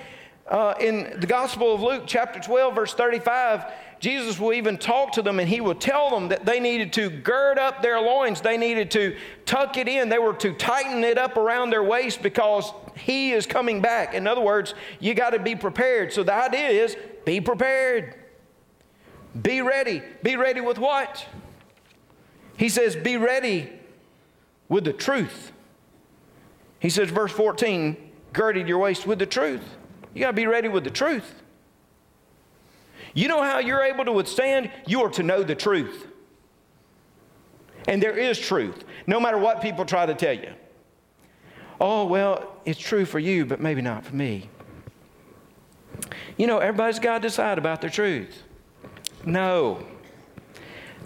Uh, 0.49 0.73
in 0.79 1.19
the 1.19 1.27
Gospel 1.27 1.75
of 1.75 1.83
Luke, 1.83 2.05
chapter 2.07 2.39
12, 2.39 2.73
verse 2.73 2.95
35, 2.95 3.71
Jesus 3.99 4.39
will 4.39 4.53
even 4.53 4.79
talk 4.79 5.11
to 5.11 5.21
them 5.21 5.39
and 5.39 5.47
he 5.47 5.61
will 5.61 5.75
tell 5.75 6.09
them 6.09 6.29
that 6.29 6.47
they 6.47 6.59
needed 6.59 6.91
to 6.93 7.11
gird 7.11 7.59
up 7.59 7.83
their 7.83 8.01
loins. 8.01 8.41
They 8.41 8.57
needed 8.57 8.89
to 8.91 9.15
tuck 9.45 9.77
it 9.77 9.87
in. 9.87 10.09
They 10.09 10.17
were 10.17 10.33
to 10.33 10.51
tighten 10.51 11.03
it 11.03 11.19
up 11.19 11.37
around 11.37 11.69
their 11.69 11.83
waist 11.83 12.23
because 12.23 12.73
he 12.97 13.33
is 13.33 13.45
coming 13.45 13.81
back. 13.83 14.15
In 14.15 14.25
other 14.25 14.41
words, 14.41 14.73
you 14.99 15.13
got 15.13 15.29
to 15.29 15.39
be 15.39 15.55
prepared. 15.55 16.11
So 16.11 16.23
the 16.23 16.33
idea 16.33 16.69
is 16.69 16.97
be 17.23 17.39
prepared. 17.39 18.15
Be 19.41 19.61
ready. 19.61 20.01
Be 20.23 20.35
ready 20.35 20.61
with 20.61 20.77
what? 20.77 21.25
He 22.57 22.69
says, 22.69 22.95
Be 22.95 23.17
ready 23.17 23.69
with 24.69 24.85
the 24.85 24.93
truth. 24.93 25.51
He 26.79 26.89
says, 26.89 27.09
verse 27.09 27.31
14, 27.31 27.97
girded 28.33 28.67
your 28.67 28.79
waist 28.79 29.07
with 29.07 29.19
the 29.19 29.25
truth. 29.25 29.63
You 30.13 30.21
got 30.21 30.27
to 30.27 30.33
be 30.33 30.45
ready 30.45 30.67
with 30.67 30.83
the 30.83 30.91
truth. 30.91 31.41
You 33.13 33.27
know 33.27 33.41
how 33.41 33.59
you're 33.59 33.83
able 33.83 34.05
to 34.05 34.11
withstand? 34.11 34.71
You 34.85 35.01
are 35.03 35.09
to 35.11 35.23
know 35.23 35.43
the 35.43 35.55
truth. 35.55 36.07
And 37.87 38.01
there 38.01 38.17
is 38.17 38.39
truth, 38.39 38.83
no 39.07 39.19
matter 39.19 39.37
what 39.37 39.61
people 39.61 39.85
try 39.85 40.05
to 40.05 40.13
tell 40.13 40.33
you. 40.33 40.53
Oh, 41.79 42.05
well, 42.05 42.55
it's 42.65 42.79
true 42.79 43.05
for 43.05 43.19
you, 43.19 43.45
but 43.45 43.59
maybe 43.59 43.81
not 43.81 44.05
for 44.05 44.15
me. 44.15 44.49
You 46.37 46.47
know, 46.47 46.59
everybody's 46.59 46.99
got 46.99 47.21
to 47.21 47.27
decide 47.27 47.57
about 47.57 47.81
their 47.81 47.89
truth. 47.89 48.43
No. 49.25 49.83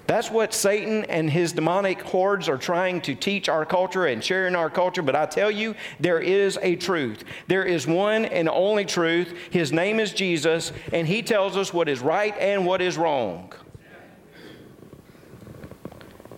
That's 0.10 0.32
what 0.32 0.56
Satan 0.56 1.06
and 1.06 1.30
his 1.30 1.54
demonic 1.54 2.02
hordes 2.02 2.50
are 2.50 2.58
trying 2.58 3.00
to 3.02 3.14
teach 3.14 3.48
our 3.48 3.64
culture 3.64 4.08
and 4.08 4.24
share 4.24 4.48
in 4.48 4.56
our 4.56 4.70
culture. 4.70 5.04
But 5.04 5.16
I 5.16 5.28
tell 5.28 5.52
you, 5.52 5.76
there 6.00 6.20
is 6.20 6.58
a 6.64 6.76
truth. 6.78 7.24
There 7.48 7.64
is 7.64 7.86
one 7.86 8.26
and 8.26 8.50
only 8.50 8.86
truth. 8.86 9.36
His 9.52 9.72
name 9.72 10.00
is 10.00 10.12
Jesus, 10.12 10.72
and 10.92 11.08
he 11.08 11.22
tells 11.22 11.56
us 11.56 11.72
what 11.72 11.88
is 11.88 12.00
right 12.00 12.36
and 12.40 12.66
what 12.66 12.82
is 12.82 12.98
wrong. 12.98 13.54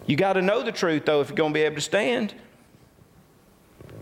You 0.06 0.18
got 0.18 0.34
to 0.34 0.42
know 0.42 0.64
the 0.64 0.74
truth, 0.74 1.06
though, 1.06 1.22
if 1.22 1.30
you're 1.30 1.38
going 1.38 1.54
to 1.54 1.58
be 1.58 1.64
able 1.64 1.76
to 1.76 1.82
stand. 1.82 2.34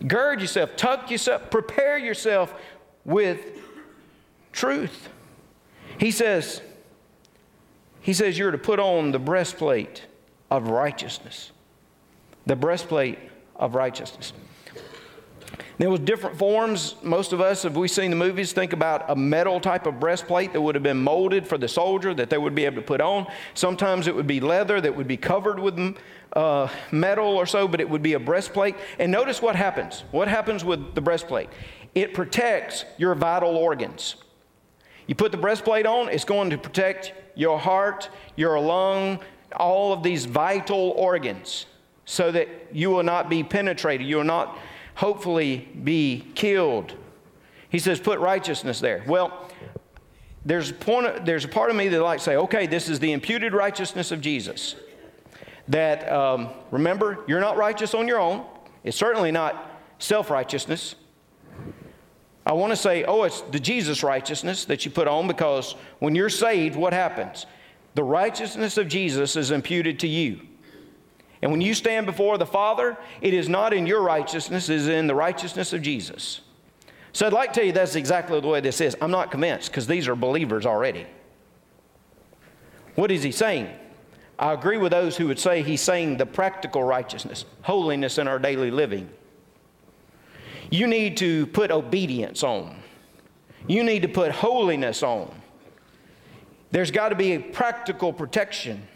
Gird 0.07 0.41
yourself, 0.41 0.75
tuck 0.77 1.11
yourself, 1.11 1.51
prepare 1.51 1.99
yourself 1.99 2.55
with 3.05 3.39
truth. 4.51 5.09
He 5.99 6.09
says, 6.09 6.63
he 8.01 8.13
says 8.13 8.37
you're 8.37 8.51
to 8.51 8.57
put 8.57 8.79
on 8.79 9.11
the 9.11 9.19
breastplate 9.19 10.05
of 10.49 10.69
righteousness. 10.69 11.51
The 12.45 12.55
breastplate 12.55 13.19
of 13.55 13.75
righteousness. 13.75 14.33
There 15.77 15.89
was 15.89 16.01
different 16.01 16.37
forms. 16.37 16.95
Most 17.03 17.31
of 17.31 17.39
us, 17.39 17.63
if 17.63 17.73
we've 17.73 17.89
seen 17.89 18.09
the 18.09 18.17
movies, 18.17 18.51
think 18.51 18.73
about 18.73 19.09
a 19.09 19.15
metal 19.15 19.61
type 19.61 19.85
of 19.85 19.97
breastplate 19.97 20.51
that 20.51 20.59
would 20.59 20.75
have 20.75 20.83
been 20.83 21.01
molded 21.01 21.47
for 21.47 21.57
the 21.57 21.69
soldier 21.69 22.13
that 22.13 22.29
they 22.29 22.37
would 22.37 22.53
be 22.53 22.65
able 22.65 22.75
to 22.75 22.81
put 22.81 22.99
on. 22.99 23.25
Sometimes 23.53 24.07
it 24.07 24.13
would 24.13 24.27
be 24.27 24.41
leather 24.41 24.81
that 24.81 24.93
would 24.93 25.07
be 25.07 25.15
covered 25.15 25.57
with 25.57 25.97
uh, 26.33 26.67
metal 26.91 27.27
or 27.27 27.45
so, 27.45 27.65
but 27.65 27.79
it 27.79 27.89
would 27.89 28.01
be 28.01 28.13
a 28.13 28.19
breastplate. 28.19 28.75
And 28.99 29.09
notice 29.09 29.41
what 29.41 29.55
happens. 29.55 30.03
What 30.11 30.27
happens 30.27 30.65
with 30.65 30.95
the 30.95 31.01
breastplate? 31.01 31.49
It 31.95 32.13
protects 32.13 32.83
your 32.97 33.15
vital 33.15 33.55
organs. 33.55 34.17
You 35.09 35.15
put 35.15 35.31
the 35.31 35.39
breastplate 35.39 35.87
on, 35.87 36.09
it's 36.09 36.23
going 36.23 36.51
to 36.51 36.57
protect 36.59 37.13
your 37.33 37.57
heart, 37.57 38.11
your 38.35 38.59
lung, 38.59 39.19
all 39.55 39.91
of 39.91 40.03
these 40.03 40.25
vital 40.25 40.91
organs 40.91 41.65
so 42.05 42.31
that 42.31 42.47
you 42.71 42.91
will 42.91 43.01
not 43.01 43.27
be 43.27 43.43
penetrated. 43.43 44.05
You 44.05 44.17
will 44.17 44.23
not 44.23 44.55
hopefully 44.93 45.67
be 45.83 46.27
killed. 46.35 46.93
He 47.69 47.79
says, 47.79 47.99
put 47.99 48.19
righteousness 48.19 48.79
there. 48.79 49.03
Well, 49.07 49.49
there's 50.45 50.69
a, 50.69 51.21
there's 51.25 51.43
a 51.43 51.47
part 51.47 51.71
of 51.71 51.75
me 51.75 51.87
that 51.87 52.01
like 52.03 52.19
to 52.19 52.23
say, 52.23 52.35
okay, 52.35 52.67
this 52.67 52.87
is 52.87 52.99
the 52.99 53.11
imputed 53.11 53.53
righteousness 53.55 54.11
of 54.11 54.21
Jesus. 54.21 54.75
that, 55.69 56.07
um, 56.11 56.49
remember, 56.69 57.23
you're 57.27 57.39
not 57.39 57.57
righteous 57.57 57.95
on 57.95 58.07
your 58.07 58.19
own. 58.19 58.45
It's 58.83 58.95
certainly 58.97 59.31
not 59.31 59.71
self 59.97 60.29
righteousness. 60.29 60.93
I 62.49 62.53
want 62.53 62.71
to 62.71 62.75
say, 62.75 63.03
oh, 63.03 63.25
it's 63.25 63.41
the 63.41 63.59
Jesus 63.59 64.01
righteousness 64.01 64.65
that 64.65 64.83
you 64.83 64.89
put 64.89 65.07
on 65.07 65.27
because 65.27 65.75
when 65.99 66.15
you're 66.15 66.31
saved, 66.31 66.75
what 66.75 66.93
happens? 66.93 67.45
The 67.93 68.03
righteousness 68.03 68.79
of 68.79 68.87
Jesus 68.87 69.35
is 69.35 69.51
imputed 69.51 69.99
to 69.99 70.07
you. 70.07 70.41
And 71.43 71.51
when 71.51 71.61
you 71.61 71.75
stand 71.75 72.07
before 72.07 72.39
the 72.39 72.47
Father, 72.47 72.97
it 73.21 73.35
is 73.35 73.47
not 73.47 73.71
in 73.71 73.85
your 73.85 74.01
righteousness, 74.01 74.67
it 74.67 74.77
is 74.77 74.87
in 74.87 75.05
the 75.05 75.13
righteousness 75.13 75.73
of 75.73 75.83
Jesus. 75.83 76.41
So 77.13 77.27
I'd 77.27 77.33
like 77.33 77.53
to 77.53 77.59
tell 77.59 77.67
you 77.67 77.71
that's 77.71 77.93
exactly 77.93 78.41
the 78.41 78.47
way 78.47 78.61
this 78.61 78.81
is. 78.81 78.97
I'm 78.99 79.11
not 79.11 79.29
convinced 79.29 79.69
because 79.69 79.85
these 79.85 80.07
are 80.07 80.15
believers 80.15 80.65
already. 80.65 81.05
What 82.95 83.11
is 83.11 83.21
he 83.21 83.31
saying? 83.31 83.69
I 84.39 84.53
agree 84.53 84.77
with 84.77 84.91
those 84.91 85.15
who 85.15 85.27
would 85.27 85.37
say 85.37 85.61
he's 85.61 85.81
saying 85.81 86.17
the 86.17 86.25
practical 86.25 86.83
righteousness, 86.83 87.45
holiness 87.61 88.17
in 88.17 88.27
our 88.27 88.39
daily 88.39 88.71
living. 88.71 89.07
You 90.69 90.87
need 90.87 91.17
to 91.17 91.47
put 91.47 91.71
obedience 91.71 92.43
on. 92.43 92.75
You 93.67 93.83
need 93.83 94.03
to 94.03 94.07
put 94.07 94.31
holiness 94.31 95.03
on. 95.03 95.33
There's 96.71 96.91
got 96.91 97.09
to 97.09 97.15
be 97.15 97.33
a 97.33 97.39
practical 97.39 98.13
protection. 98.13 98.87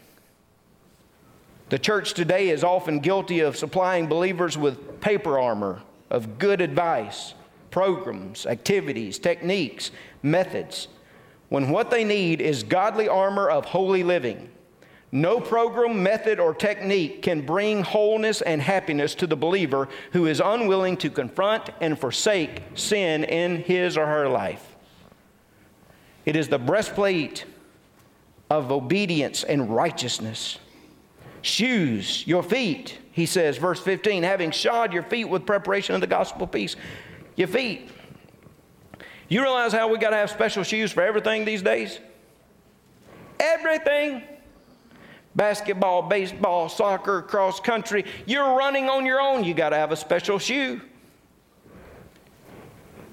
The 1.70 1.78
church 1.78 2.14
today 2.14 2.50
is 2.50 2.62
often 2.62 3.00
guilty 3.00 3.40
of 3.40 3.56
supplying 3.56 4.06
believers 4.06 4.56
with 4.56 5.00
paper 5.00 5.38
armor 5.38 5.82
of 6.10 6.38
good 6.38 6.60
advice, 6.60 7.34
programs, 7.70 8.46
activities, 8.46 9.18
techniques, 9.18 9.90
methods, 10.22 10.86
when 11.48 11.70
what 11.70 11.90
they 11.90 12.04
need 12.04 12.40
is 12.40 12.62
godly 12.62 13.08
armor 13.08 13.48
of 13.48 13.64
holy 13.64 14.04
living. 14.04 14.50
No 15.14 15.38
program, 15.38 16.02
method, 16.02 16.40
or 16.40 16.52
technique 16.52 17.22
can 17.22 17.42
bring 17.46 17.84
wholeness 17.84 18.42
and 18.42 18.60
happiness 18.60 19.14
to 19.14 19.28
the 19.28 19.36
believer 19.36 19.88
who 20.10 20.26
is 20.26 20.42
unwilling 20.44 20.96
to 20.96 21.08
confront 21.08 21.70
and 21.80 21.96
forsake 21.96 22.64
sin 22.74 23.22
in 23.22 23.62
his 23.62 23.96
or 23.96 24.06
her 24.06 24.28
life. 24.28 24.74
It 26.26 26.34
is 26.34 26.48
the 26.48 26.58
breastplate 26.58 27.44
of 28.50 28.72
obedience 28.72 29.44
and 29.44 29.72
righteousness. 29.72 30.58
Shoes 31.42 32.26
your 32.26 32.42
feet, 32.42 32.98
he 33.12 33.24
says, 33.24 33.56
verse 33.56 33.78
15, 33.78 34.24
having 34.24 34.50
shod 34.50 34.92
your 34.92 35.04
feet 35.04 35.26
with 35.26 35.46
preparation 35.46 35.94
of 35.94 36.00
the 36.00 36.08
gospel 36.08 36.42
of 36.42 36.50
peace. 36.50 36.74
Your 37.36 37.46
feet. 37.46 37.88
You 39.28 39.42
realize 39.42 39.72
how 39.72 39.86
we 39.86 39.96
got 39.98 40.10
to 40.10 40.16
have 40.16 40.30
special 40.30 40.64
shoes 40.64 40.90
for 40.90 41.04
everything 41.04 41.44
these 41.44 41.62
days? 41.62 42.00
Everything 43.38 44.24
basketball, 45.36 46.02
baseball, 46.02 46.68
soccer, 46.68 47.22
cross 47.22 47.60
country. 47.60 48.04
You're 48.26 48.56
running 48.56 48.88
on 48.88 49.04
your 49.06 49.20
own, 49.20 49.44
you 49.44 49.54
got 49.54 49.70
to 49.70 49.76
have 49.76 49.92
a 49.92 49.96
special 49.96 50.38
shoe. 50.38 50.80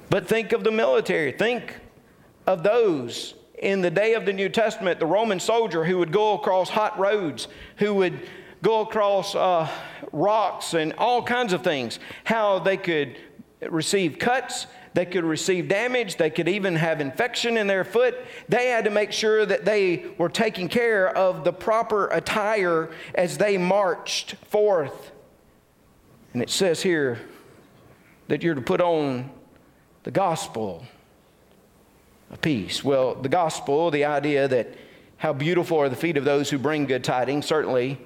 But 0.09 0.27
think 0.27 0.51
of 0.51 0.63
the 0.63 0.71
military. 0.71 1.31
Think 1.31 1.79
of 2.45 2.63
those 2.63 3.33
in 3.57 3.81
the 3.81 3.91
day 3.91 4.15
of 4.15 4.25
the 4.25 4.33
New 4.33 4.49
Testament, 4.49 4.99
the 4.99 5.05
Roman 5.05 5.39
soldier 5.39 5.85
who 5.85 5.99
would 5.99 6.11
go 6.11 6.33
across 6.33 6.69
hot 6.69 6.99
roads, 6.99 7.47
who 7.77 7.93
would 7.95 8.27
go 8.61 8.81
across 8.81 9.35
uh, 9.35 9.69
rocks 10.11 10.73
and 10.73 10.93
all 10.97 11.23
kinds 11.23 11.53
of 11.53 11.63
things, 11.63 11.99
how 12.23 12.59
they 12.59 12.77
could 12.77 13.17
receive 13.69 14.19
cuts, 14.19 14.67
they 14.93 15.05
could 15.05 15.23
receive 15.23 15.67
damage. 15.67 16.17
They 16.17 16.29
could 16.29 16.49
even 16.49 16.75
have 16.75 16.99
infection 16.99 17.57
in 17.57 17.67
their 17.67 17.83
foot. 17.83 18.15
They 18.49 18.67
had 18.67 18.85
to 18.85 18.91
make 18.91 19.11
sure 19.11 19.45
that 19.45 19.63
they 19.63 20.05
were 20.17 20.29
taking 20.29 20.67
care 20.67 21.09
of 21.15 21.43
the 21.43 21.53
proper 21.53 22.07
attire 22.07 22.89
as 23.15 23.37
they 23.37 23.57
marched 23.57 24.35
forth. 24.47 25.11
And 26.33 26.41
it 26.41 26.49
says 26.49 26.81
here 26.81 27.19
that 28.27 28.43
you're 28.43 28.55
to 28.55 28.61
put 28.61 28.81
on 28.81 29.31
the 30.03 30.11
gospel 30.11 30.85
of 32.29 32.41
peace. 32.41 32.83
Well, 32.83 33.15
the 33.15 33.29
gospel, 33.29 33.91
the 33.91 34.05
idea 34.05 34.47
that 34.47 34.75
how 35.17 35.33
beautiful 35.33 35.77
are 35.77 35.89
the 35.89 35.95
feet 35.95 36.17
of 36.17 36.25
those 36.25 36.49
who 36.49 36.57
bring 36.57 36.85
good 36.85 37.03
tidings, 37.03 37.45
certainly 37.45 37.99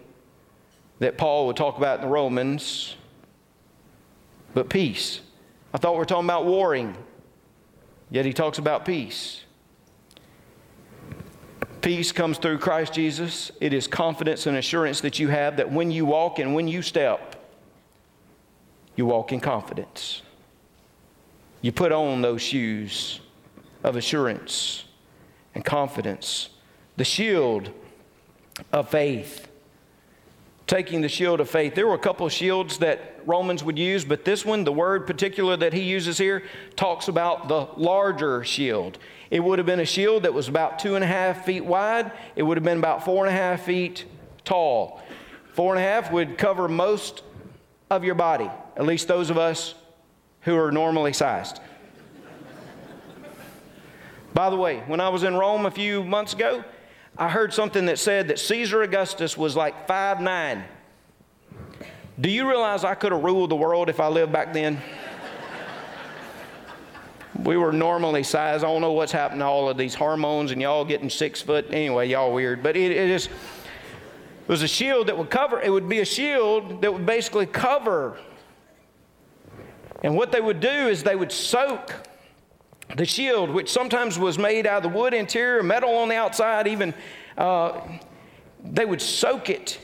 that 0.99 1.17
Paul 1.17 1.47
would 1.47 1.55
talk 1.55 1.77
about 1.77 1.99
in 1.99 2.05
the 2.05 2.11
Romans, 2.11 2.95
but 4.53 4.69
peace. 4.69 5.21
I 5.75 5.77
thought 5.77 5.91
we 5.91 5.97
were 5.97 6.05
talking 6.05 6.23
about 6.23 6.45
warring, 6.45 6.95
yet 8.09 8.23
he 8.23 8.31
talks 8.31 8.59
about 8.59 8.85
peace. 8.85 9.43
Peace 11.81 12.13
comes 12.13 12.38
through 12.38 12.59
Christ 12.59 12.93
Jesus. 12.93 13.51
It 13.59 13.73
is 13.73 13.85
confidence 13.85 14.47
and 14.47 14.55
assurance 14.55 15.01
that 15.01 15.19
you 15.19 15.27
have 15.27 15.57
that 15.57 15.69
when 15.69 15.91
you 15.91 16.05
walk 16.05 16.39
and 16.39 16.55
when 16.55 16.69
you 16.69 16.81
step, 16.81 17.45
you 18.95 19.05
walk 19.05 19.33
in 19.33 19.41
confidence. 19.41 20.21
You 21.61 21.73
put 21.73 21.91
on 21.91 22.21
those 22.21 22.41
shoes 22.41 23.19
of 23.83 23.97
assurance 23.97 24.85
and 25.53 25.65
confidence, 25.65 26.51
the 26.95 27.03
shield 27.03 27.69
of 28.71 28.88
faith 28.88 29.49
taking 30.67 31.01
the 31.01 31.09
shield 31.09 31.39
of 31.39 31.49
faith. 31.49 31.75
There 31.75 31.88
were 31.88 31.95
a 31.95 31.99
couple 31.99 32.25
of 32.25 32.33
shields 32.33 32.79
that 32.79 33.14
Romans 33.25 33.63
would 33.63 33.77
use, 33.77 34.05
but 34.05 34.25
this 34.25 34.45
one, 34.45 34.63
the 34.63 34.71
word 34.71 35.07
particular 35.07 35.57
that 35.57 35.73
he 35.73 35.81
uses 35.81 36.17
here, 36.17 36.43
talks 36.75 37.07
about 37.07 37.47
the 37.47 37.67
larger 37.75 38.43
shield. 38.43 38.97
It 39.31 39.39
would 39.39 39.59
have 39.59 39.65
been 39.65 39.79
a 39.79 39.85
shield 39.85 40.23
that 40.23 40.33
was 40.33 40.47
about 40.47 40.79
two 40.79 40.95
and 40.95 41.03
a 41.03 41.07
half 41.07 41.45
feet 41.45 41.65
wide, 41.65 42.11
it 42.35 42.43
would 42.43 42.57
have 42.57 42.63
been 42.63 42.77
about 42.77 43.03
four 43.03 43.25
and 43.25 43.35
a 43.35 43.38
half 43.38 43.63
feet 43.63 44.05
tall. 44.43 45.01
Four 45.53 45.75
and 45.75 45.83
a 45.83 45.88
half 45.88 46.11
would 46.11 46.38
cover 46.38 46.67
most 46.67 47.23
of 47.89 48.03
your 48.03 48.15
body, 48.15 48.49
at 48.75 48.85
least 48.85 49.07
those 49.07 49.29
of 49.29 49.38
us 49.38 49.75
who 50.41 50.57
are 50.57 50.71
normally 50.71 51.13
sized. 51.13 51.59
By 54.33 54.49
the 54.49 54.57
way, 54.57 54.83
when 54.88 54.99
I 54.99 55.09
was 55.09 55.23
in 55.23 55.35
Rome 55.35 55.65
a 55.65 55.71
few 55.71 56.03
months 56.03 56.33
ago, 56.33 56.63
I 57.17 57.29
heard 57.29 57.53
something 57.53 57.85
that 57.85 57.99
said 57.99 58.27
that 58.27 58.39
Caesar 58.39 58.81
Augustus 58.81 59.38
was 59.38 59.55
like 59.55 59.88
five 59.88 60.19
nine. 60.19 60.65
Do 62.19 62.30
you 62.30 62.47
realize 62.47 62.86
I 62.86 62.95
could 62.95 63.12
have 63.12 63.23
ruled 63.23 63.51
the 63.51 63.58
world 63.58 63.89
if 63.89 63.99
I 63.99 64.08
lived 64.08 64.32
back 64.32 64.54
then? 64.54 64.82
we 67.43 67.58
were 67.58 67.73
normally 67.73 68.23
size. 68.23 68.63
I 68.63 68.67
don't 68.67 68.80
know 68.80 68.93
what's 68.93 69.12
happened 69.12 69.41
to 69.41 69.45
all 69.45 69.67
of 69.67 69.78
these 69.78 69.93
hormones 69.93 70.51
and 70.51 70.62
y'all 70.62 70.86
getting 70.86 71.10
six 71.10 71.41
foot. 71.41 71.65
Anyway, 71.71 72.08
y'all 72.08 72.34
weird. 72.34 72.63
But 72.63 72.78
it, 72.78 72.91
it 72.91 73.30
was 74.47 74.62
a 74.62 74.67
shield 74.67 75.08
that 75.08 75.17
would 75.17 75.30
cover, 75.30 75.60
it 75.60 75.69
would 75.69 75.89
be 75.89 75.99
a 75.99 76.06
shield 76.06 76.82
that 76.82 76.93
would 76.93 77.06
basically 77.06 77.45
cover. 77.45 78.17
And 80.01 80.15
what 80.15 80.32
they 80.32 80.39
would 80.39 80.62
do 80.62 80.69
is 80.69 81.04
they 81.04 81.17
would 81.17 81.34
soak 81.34 81.93
the 82.95 83.06
shield, 83.06 83.49
which 83.49 83.69
sometimes 83.69 84.17
was 84.17 84.39
made 84.39 84.65
out 84.65 84.86
of 84.86 84.91
the 84.91 84.97
wood 84.97 85.13
interior, 85.13 85.62
metal 85.63 85.95
on 85.95 86.08
the 86.08 86.15
outside, 86.15 86.67
even 86.67 86.93
uh, 87.38 87.82
they 88.63 88.86
would 88.86 89.01
soak 89.01 89.49
it 89.49 89.80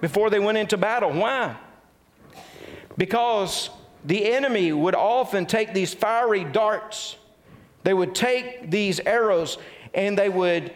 before 0.00 0.30
they 0.30 0.38
went 0.38 0.58
into 0.58 0.76
battle. 0.76 1.12
Why? 1.12 1.56
Because 2.96 3.70
the 4.04 4.32
enemy 4.32 4.72
would 4.72 4.94
often 4.94 5.46
take 5.46 5.74
these 5.74 5.94
fiery 5.94 6.44
darts, 6.44 7.16
they 7.82 7.94
would 7.94 8.14
take 8.14 8.70
these 8.70 9.00
arrows 9.00 9.58
and 9.94 10.16
they 10.16 10.28
would 10.28 10.72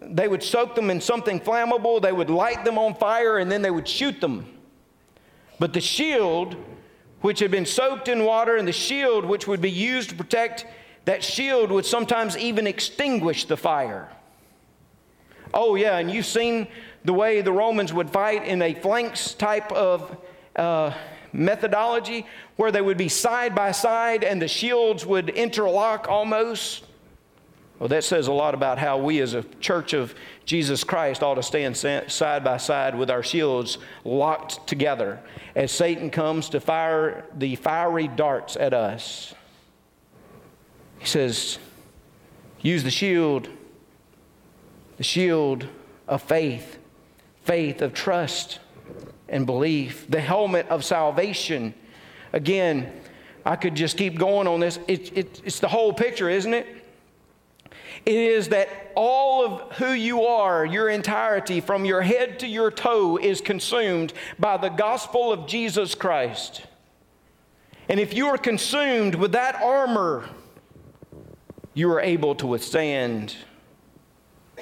they 0.00 0.28
would 0.28 0.42
soak 0.42 0.74
them 0.74 0.88
in 0.88 1.00
something 1.00 1.40
flammable, 1.40 2.00
they 2.00 2.12
would 2.12 2.30
light 2.30 2.64
them 2.64 2.78
on 2.78 2.94
fire, 2.94 3.38
and 3.38 3.50
then 3.50 3.60
they 3.60 3.70
would 3.70 3.88
shoot 3.88 4.18
them. 4.20 4.46
But 5.58 5.72
the 5.74 5.80
shield 5.80 6.56
which 7.24 7.40
had 7.40 7.50
been 7.50 7.64
soaked 7.64 8.08
in 8.08 8.22
water, 8.22 8.58
and 8.58 8.68
the 8.68 8.72
shield, 8.72 9.24
which 9.24 9.46
would 9.46 9.62
be 9.62 9.70
used 9.70 10.10
to 10.10 10.14
protect, 10.14 10.66
that 11.06 11.24
shield 11.24 11.70
would 11.70 11.86
sometimes 11.86 12.36
even 12.36 12.66
extinguish 12.66 13.46
the 13.46 13.56
fire. 13.56 14.10
Oh, 15.54 15.74
yeah, 15.74 15.96
and 15.96 16.10
you've 16.10 16.26
seen 16.26 16.68
the 17.04 17.12
way 17.12 17.42
the 17.42 17.52
Romans 17.52 17.92
would 17.92 18.10
fight 18.10 18.44
in 18.44 18.62
a 18.62 18.74
phalanx 18.74 19.34
type 19.34 19.70
of 19.72 20.16
uh, 20.56 20.92
methodology 21.32 22.26
where 22.56 22.72
they 22.72 22.80
would 22.80 22.96
be 22.96 23.08
side 23.08 23.54
by 23.54 23.72
side 23.72 24.24
and 24.24 24.40
the 24.40 24.48
shields 24.48 25.04
would 25.04 25.28
interlock 25.30 26.08
almost. 26.08 26.84
Well, 27.78 27.88
that 27.88 28.04
says 28.04 28.28
a 28.28 28.32
lot 28.32 28.54
about 28.54 28.78
how 28.78 28.98
we 28.98 29.20
as 29.20 29.34
a 29.34 29.42
church 29.60 29.92
of 29.92 30.14
Jesus 30.44 30.84
Christ 30.84 31.22
ought 31.22 31.34
to 31.34 31.42
stand 31.42 31.76
side 31.76 32.44
by 32.44 32.56
side 32.56 32.96
with 32.96 33.10
our 33.10 33.22
shields 33.22 33.78
locked 34.04 34.66
together 34.66 35.20
as 35.56 35.72
Satan 35.72 36.08
comes 36.08 36.48
to 36.50 36.60
fire 36.60 37.24
the 37.36 37.56
fiery 37.56 38.06
darts 38.06 38.56
at 38.56 38.72
us. 38.72 39.34
He 41.00 41.06
says, 41.06 41.58
use 42.62 42.84
the 42.84 42.90
shield, 42.90 43.48
the 44.96 45.04
shield 45.04 45.66
of 46.06 46.22
faith, 46.22 46.78
faith 47.44 47.82
of 47.82 47.94
trust 47.94 48.58
and 49.28 49.46
belief, 49.46 50.06
the 50.10 50.20
helmet 50.20 50.68
of 50.68 50.84
salvation. 50.84 51.74
Again, 52.32 52.92
I 53.44 53.56
could 53.56 53.74
just 53.74 53.96
keep 53.96 54.18
going 54.18 54.46
on 54.46 54.60
this. 54.60 54.78
It, 54.88 55.16
it, 55.16 55.42
it's 55.44 55.60
the 55.60 55.68
whole 55.68 55.92
picture, 55.92 56.28
isn't 56.28 56.54
it? 56.54 56.66
It 58.06 58.16
is 58.16 58.48
that 58.48 58.92
all 58.94 59.44
of 59.44 59.72
who 59.76 59.92
you 59.92 60.24
are, 60.24 60.64
your 60.64 60.88
entirety, 60.88 61.60
from 61.60 61.84
your 61.84 62.02
head 62.02 62.38
to 62.40 62.46
your 62.46 62.70
toe, 62.70 63.16
is 63.16 63.40
consumed 63.40 64.12
by 64.38 64.56
the 64.56 64.68
gospel 64.68 65.32
of 65.32 65.46
Jesus 65.46 65.94
Christ. 65.94 66.66
And 67.88 68.00
if 68.00 68.14
you 68.14 68.26
are 68.26 68.38
consumed 68.38 69.14
with 69.14 69.32
that 69.32 69.56
armor, 69.56 70.28
you 71.72 71.90
are 71.92 72.00
able 72.00 72.34
to 72.36 72.46
withstand 72.46 73.34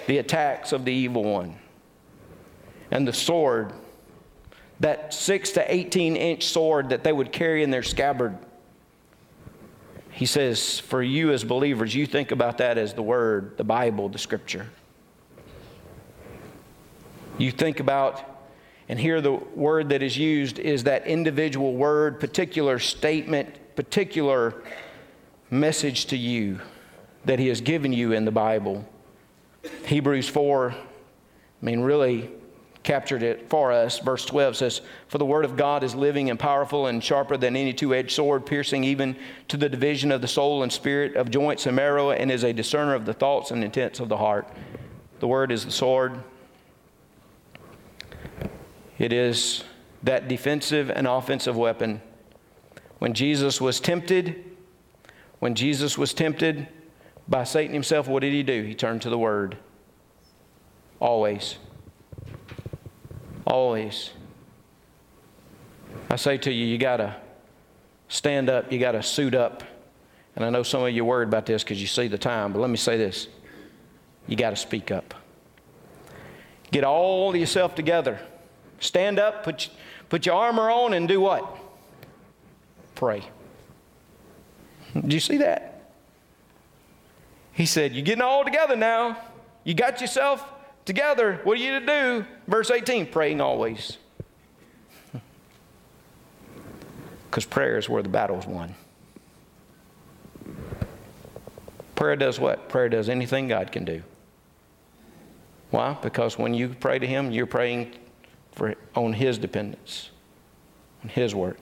the 0.06 0.18
attacks 0.18 0.72
of 0.72 0.84
the 0.84 0.92
evil 0.92 1.24
one. 1.24 1.56
And 2.92 3.08
the 3.08 3.12
sword, 3.12 3.72
that 4.78 5.12
6 5.12 5.50
to 5.52 5.74
18 5.74 6.14
inch 6.14 6.44
sword 6.44 6.90
that 6.90 7.02
they 7.02 7.12
would 7.12 7.32
carry 7.32 7.64
in 7.64 7.70
their 7.72 7.82
scabbard 7.82 8.38
he 10.12 10.26
says, 10.26 10.78
for 10.78 11.02
you 11.02 11.32
as 11.32 11.42
believers, 11.42 11.94
you 11.94 12.06
think 12.06 12.32
about 12.32 12.58
that 12.58 12.76
as 12.76 12.92
the 12.92 13.02
Word, 13.02 13.56
the 13.56 13.64
Bible, 13.64 14.10
the 14.10 14.18
Scripture. 14.18 14.68
You 17.38 17.50
think 17.50 17.80
about, 17.80 18.22
and 18.90 19.00
here 19.00 19.22
the 19.22 19.32
word 19.32 19.88
that 19.88 20.02
is 20.02 20.18
used 20.18 20.58
is 20.58 20.84
that 20.84 21.06
individual 21.06 21.72
word, 21.72 22.20
particular 22.20 22.78
statement, 22.78 23.74
particular 23.74 24.62
message 25.50 26.06
to 26.06 26.16
you 26.16 26.60
that 27.24 27.38
He 27.38 27.48
has 27.48 27.62
given 27.62 27.92
you 27.92 28.12
in 28.12 28.26
the 28.26 28.30
Bible. 28.30 28.86
Hebrews 29.86 30.28
4, 30.28 30.72
I 30.72 30.76
mean, 31.62 31.80
really 31.80 32.30
captured 32.82 33.22
it 33.22 33.48
for 33.48 33.72
us. 33.72 33.98
Verse 33.98 34.24
12 34.24 34.56
says, 34.56 34.80
For 35.08 35.18
the 35.18 35.24
word 35.24 35.44
of 35.44 35.56
God 35.56 35.84
is 35.84 35.94
living 35.94 36.30
and 36.30 36.38
powerful 36.38 36.86
and 36.86 37.02
sharper 37.02 37.36
than 37.36 37.56
any 37.56 37.72
two 37.72 37.94
edged 37.94 38.12
sword, 38.12 38.44
piercing 38.44 38.84
even 38.84 39.16
to 39.48 39.56
the 39.56 39.68
division 39.68 40.10
of 40.10 40.20
the 40.20 40.28
soul 40.28 40.62
and 40.62 40.72
spirit, 40.72 41.16
of 41.16 41.30
joints 41.30 41.66
and 41.66 41.76
marrow, 41.76 42.10
and 42.10 42.30
is 42.30 42.44
a 42.44 42.52
discerner 42.52 42.94
of 42.94 43.04
the 43.04 43.14
thoughts 43.14 43.50
and 43.50 43.62
intents 43.62 44.00
of 44.00 44.08
the 44.08 44.16
heart. 44.16 44.48
The 45.20 45.28
word 45.28 45.52
is 45.52 45.64
the 45.64 45.70
sword. 45.70 46.22
It 48.98 49.12
is 49.12 49.64
that 50.02 50.28
defensive 50.28 50.90
and 50.90 51.06
offensive 51.06 51.56
weapon. 51.56 52.02
When 52.98 53.14
Jesus 53.14 53.60
was 53.60 53.80
tempted, 53.80 54.44
when 55.38 55.54
Jesus 55.54 55.96
was 55.96 56.14
tempted 56.14 56.68
by 57.28 57.44
Satan 57.44 57.72
himself, 57.72 58.08
what 58.08 58.20
did 58.20 58.32
he 58.32 58.42
do? 58.42 58.62
He 58.62 58.74
turned 58.74 59.02
to 59.02 59.10
the 59.10 59.18
word. 59.18 59.56
Always. 61.00 61.58
Always. 63.52 64.12
I 66.08 66.16
say 66.16 66.38
to 66.38 66.50
you, 66.50 66.64
you 66.64 66.78
got 66.78 66.96
to 66.96 67.14
stand 68.08 68.48
up, 68.48 68.72
you 68.72 68.78
got 68.78 68.92
to 68.92 69.02
suit 69.02 69.34
up. 69.34 69.62
And 70.34 70.42
I 70.42 70.48
know 70.48 70.62
some 70.62 70.82
of 70.82 70.90
you 70.90 71.02
are 71.02 71.06
worried 71.06 71.28
about 71.28 71.44
this 71.44 71.62
because 71.62 71.78
you 71.78 71.86
see 71.86 72.08
the 72.08 72.16
time, 72.16 72.54
but 72.54 72.60
let 72.60 72.70
me 72.70 72.78
say 72.78 72.96
this 72.96 73.28
you 74.26 74.36
got 74.36 74.50
to 74.50 74.56
speak 74.56 74.90
up. 74.90 75.12
Get 76.70 76.82
all 76.82 77.28
of 77.28 77.36
yourself 77.36 77.74
together. 77.74 78.18
Stand 78.80 79.18
up, 79.18 79.44
put, 79.44 79.68
put 80.08 80.24
your 80.24 80.36
armor 80.36 80.70
on, 80.70 80.94
and 80.94 81.06
do 81.06 81.20
what? 81.20 81.44
Pray. 82.94 83.22
Do 84.94 85.14
you 85.14 85.20
see 85.20 85.36
that? 85.36 85.90
He 87.52 87.66
said, 87.66 87.92
You're 87.92 88.02
getting 88.02 88.22
all 88.22 88.46
together 88.46 88.76
now. 88.76 89.18
You 89.62 89.74
got 89.74 90.00
yourself 90.00 90.42
together. 90.84 91.40
What 91.44 91.58
are 91.58 91.62
you 91.62 91.80
to 91.80 91.86
do? 91.86 92.26
Verse 92.46 92.70
18 92.70 93.06
praying 93.06 93.40
always. 93.40 93.98
Because 97.30 97.46
prayer 97.46 97.78
is 97.78 97.88
where 97.88 98.02
the 98.02 98.08
battle 98.08 98.38
is 98.38 98.46
won. 98.46 98.74
Prayer 101.94 102.16
does 102.16 102.38
what? 102.38 102.68
Prayer 102.68 102.88
does 102.88 103.08
anything 103.08 103.48
God 103.48 103.72
can 103.72 103.84
do. 103.84 104.02
Why? 105.70 105.96
Because 106.02 106.36
when 106.36 106.52
you 106.52 106.68
pray 106.68 106.98
to 106.98 107.06
Him, 107.06 107.30
you're 107.30 107.46
praying 107.46 107.94
for, 108.52 108.74
on 108.94 109.14
His 109.14 109.38
dependence, 109.38 110.10
on 111.02 111.08
His 111.08 111.34
work. 111.34 111.58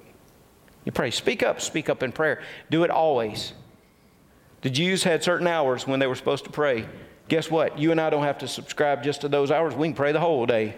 You 0.85 0.93
pray. 0.93 1.11
Speak 1.11 1.43
up. 1.43 1.61
Speak 1.61 1.89
up 1.89 2.03
in 2.03 2.11
prayer. 2.11 2.43
Do 2.71 2.85
it 2.85 2.91
always. 2.91 3.53
The 4.63 4.71
Jews 4.71 5.05
had 5.05 5.23
certain 5.23 5.47
hours 5.47 5.87
when 5.87 6.01
they 6.01 6.07
were 6.07 6.15
supposed 6.15 6.45
to 6.45 6.51
pray. 6.51 6.87
Guess 7.31 7.49
what? 7.49 7.79
You 7.79 7.93
and 7.93 8.01
I 8.01 8.11
don't 8.11 8.25
have 8.25 8.39
to 8.39 8.49
subscribe 8.49 9.05
just 9.05 9.21
to 9.21 9.29
those 9.29 9.53
hours. 9.53 9.73
We 9.73 9.87
can 9.87 9.95
pray 9.95 10.11
the 10.11 10.19
whole 10.19 10.47
day. 10.47 10.75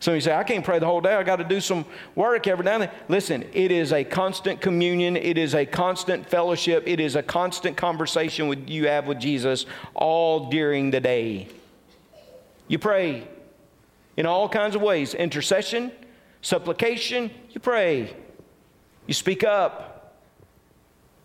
So 0.00 0.14
you 0.14 0.22
say, 0.22 0.34
I 0.34 0.42
can't 0.42 0.64
pray 0.64 0.78
the 0.78 0.86
whole 0.86 1.02
day. 1.02 1.14
I 1.14 1.22
got 1.22 1.36
to 1.36 1.44
do 1.44 1.60
some 1.60 1.84
work 2.14 2.46
every 2.46 2.64
now 2.64 2.72
and 2.72 2.84
then. 2.84 2.90
Listen, 3.08 3.44
it 3.52 3.70
is 3.70 3.92
a 3.92 4.04
constant 4.04 4.62
communion. 4.62 5.18
It 5.18 5.36
is 5.36 5.54
a 5.54 5.66
constant 5.66 6.28
fellowship. 6.30 6.84
It 6.86 6.98
is 6.98 7.14
a 7.14 7.22
constant 7.22 7.76
conversation 7.76 8.48
with 8.48 8.70
you 8.70 8.88
have 8.88 9.06
with 9.06 9.20
Jesus 9.20 9.66
all 9.94 10.48
during 10.48 10.90
the 10.90 11.00
day. 11.00 11.46
You 12.66 12.78
pray 12.78 13.28
in 14.16 14.24
all 14.24 14.48
kinds 14.48 14.74
of 14.74 14.80
ways 14.80 15.12
intercession, 15.12 15.92
supplication, 16.40 17.30
you 17.50 17.60
pray. 17.60 18.16
You 19.06 19.12
speak 19.12 19.44
up. 19.44 20.16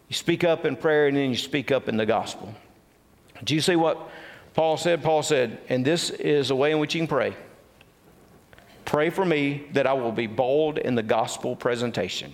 You 0.10 0.16
speak 0.16 0.44
up 0.44 0.66
in 0.66 0.76
prayer 0.76 1.08
and 1.08 1.16
then 1.16 1.30
you 1.30 1.38
speak 1.38 1.72
up 1.72 1.88
in 1.88 1.96
the 1.96 2.06
gospel. 2.06 2.54
Do 3.44 3.56
you 3.56 3.62
see 3.62 3.76
what 3.76 4.10
Paul 4.54 4.78
said? 4.78 5.04
Paul 5.04 5.24
said, 5.24 5.60
and 5.70 5.86
this 5.86 6.10
is 6.10 6.50
a 6.50 6.56
way 6.56 6.72
in 6.72 6.80
which 6.80 6.96
you 6.96 7.02
can 7.02 7.08
pray. 7.08 7.36
Pray 8.86 9.10
for 9.10 9.26
me 9.26 9.68
that 9.74 9.86
I 9.86 9.94
will 9.94 10.12
be 10.12 10.28
bold 10.28 10.78
in 10.78 10.96
the 10.96 11.04
gospel 11.04 11.56
presentation 11.56 12.34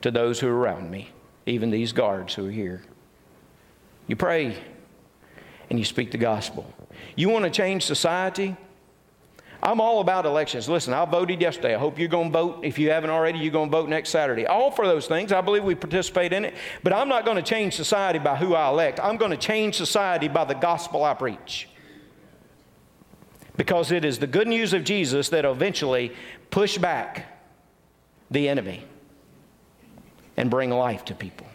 to 0.00 0.10
those 0.10 0.40
who 0.40 0.48
are 0.48 0.56
around 0.56 0.90
me, 0.90 1.10
even 1.46 1.70
these 1.70 1.92
guards 1.92 2.34
who 2.34 2.48
are 2.48 2.50
here. 2.50 2.82
You 4.06 4.16
pray 4.16 4.56
and 5.68 5.78
you 5.78 5.84
speak 5.84 6.10
the 6.10 6.18
gospel. 6.18 6.72
You 7.14 7.28
want 7.28 7.44
to 7.44 7.50
change 7.50 7.84
society? 7.84 8.56
I'm 9.62 9.80
all 9.80 10.00
about 10.00 10.24
elections. 10.24 10.68
Listen, 10.68 10.94
I 10.94 11.04
voted 11.04 11.40
yesterday. 11.40 11.74
I 11.74 11.78
hope 11.78 11.98
you're 11.98 12.08
going 12.08 12.32
to 12.32 12.32
vote. 12.32 12.60
If 12.64 12.78
you 12.78 12.90
haven't 12.90 13.10
already, 13.10 13.38
you're 13.38 13.52
going 13.52 13.70
to 13.70 13.76
vote 13.76 13.90
next 13.90 14.08
Saturday. 14.08 14.46
All 14.46 14.70
for 14.70 14.86
those 14.86 15.06
things. 15.06 15.32
I 15.32 15.42
believe 15.42 15.64
we 15.64 15.74
participate 15.74 16.32
in 16.32 16.46
it. 16.46 16.54
But 16.82 16.94
I'm 16.94 17.08
not 17.08 17.26
going 17.26 17.36
to 17.36 17.42
change 17.42 17.76
society 17.76 18.18
by 18.18 18.36
who 18.36 18.54
I 18.54 18.68
elect. 18.68 19.00
I'm 19.00 19.18
going 19.18 19.32
to 19.32 19.36
change 19.36 19.76
society 19.76 20.28
by 20.28 20.44
the 20.44 20.54
gospel 20.54 21.04
I 21.04 21.12
preach. 21.12 21.68
Because 23.56 23.92
it 23.92 24.04
is 24.04 24.18
the 24.18 24.26
good 24.26 24.48
news 24.48 24.72
of 24.72 24.82
Jesus 24.84 25.28
that 25.28 25.44
eventually 25.44 26.12
push 26.50 26.78
back 26.78 27.26
the 28.30 28.48
enemy 28.48 28.84
and 30.38 30.48
bring 30.48 30.70
life 30.70 31.04
to 31.06 31.14
people. 31.14 31.46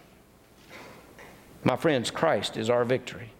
My 1.63 1.75
friends, 1.75 2.11
Christ 2.11 2.55
is 2.55 2.69
our 2.69 2.85
victory. 2.85 3.31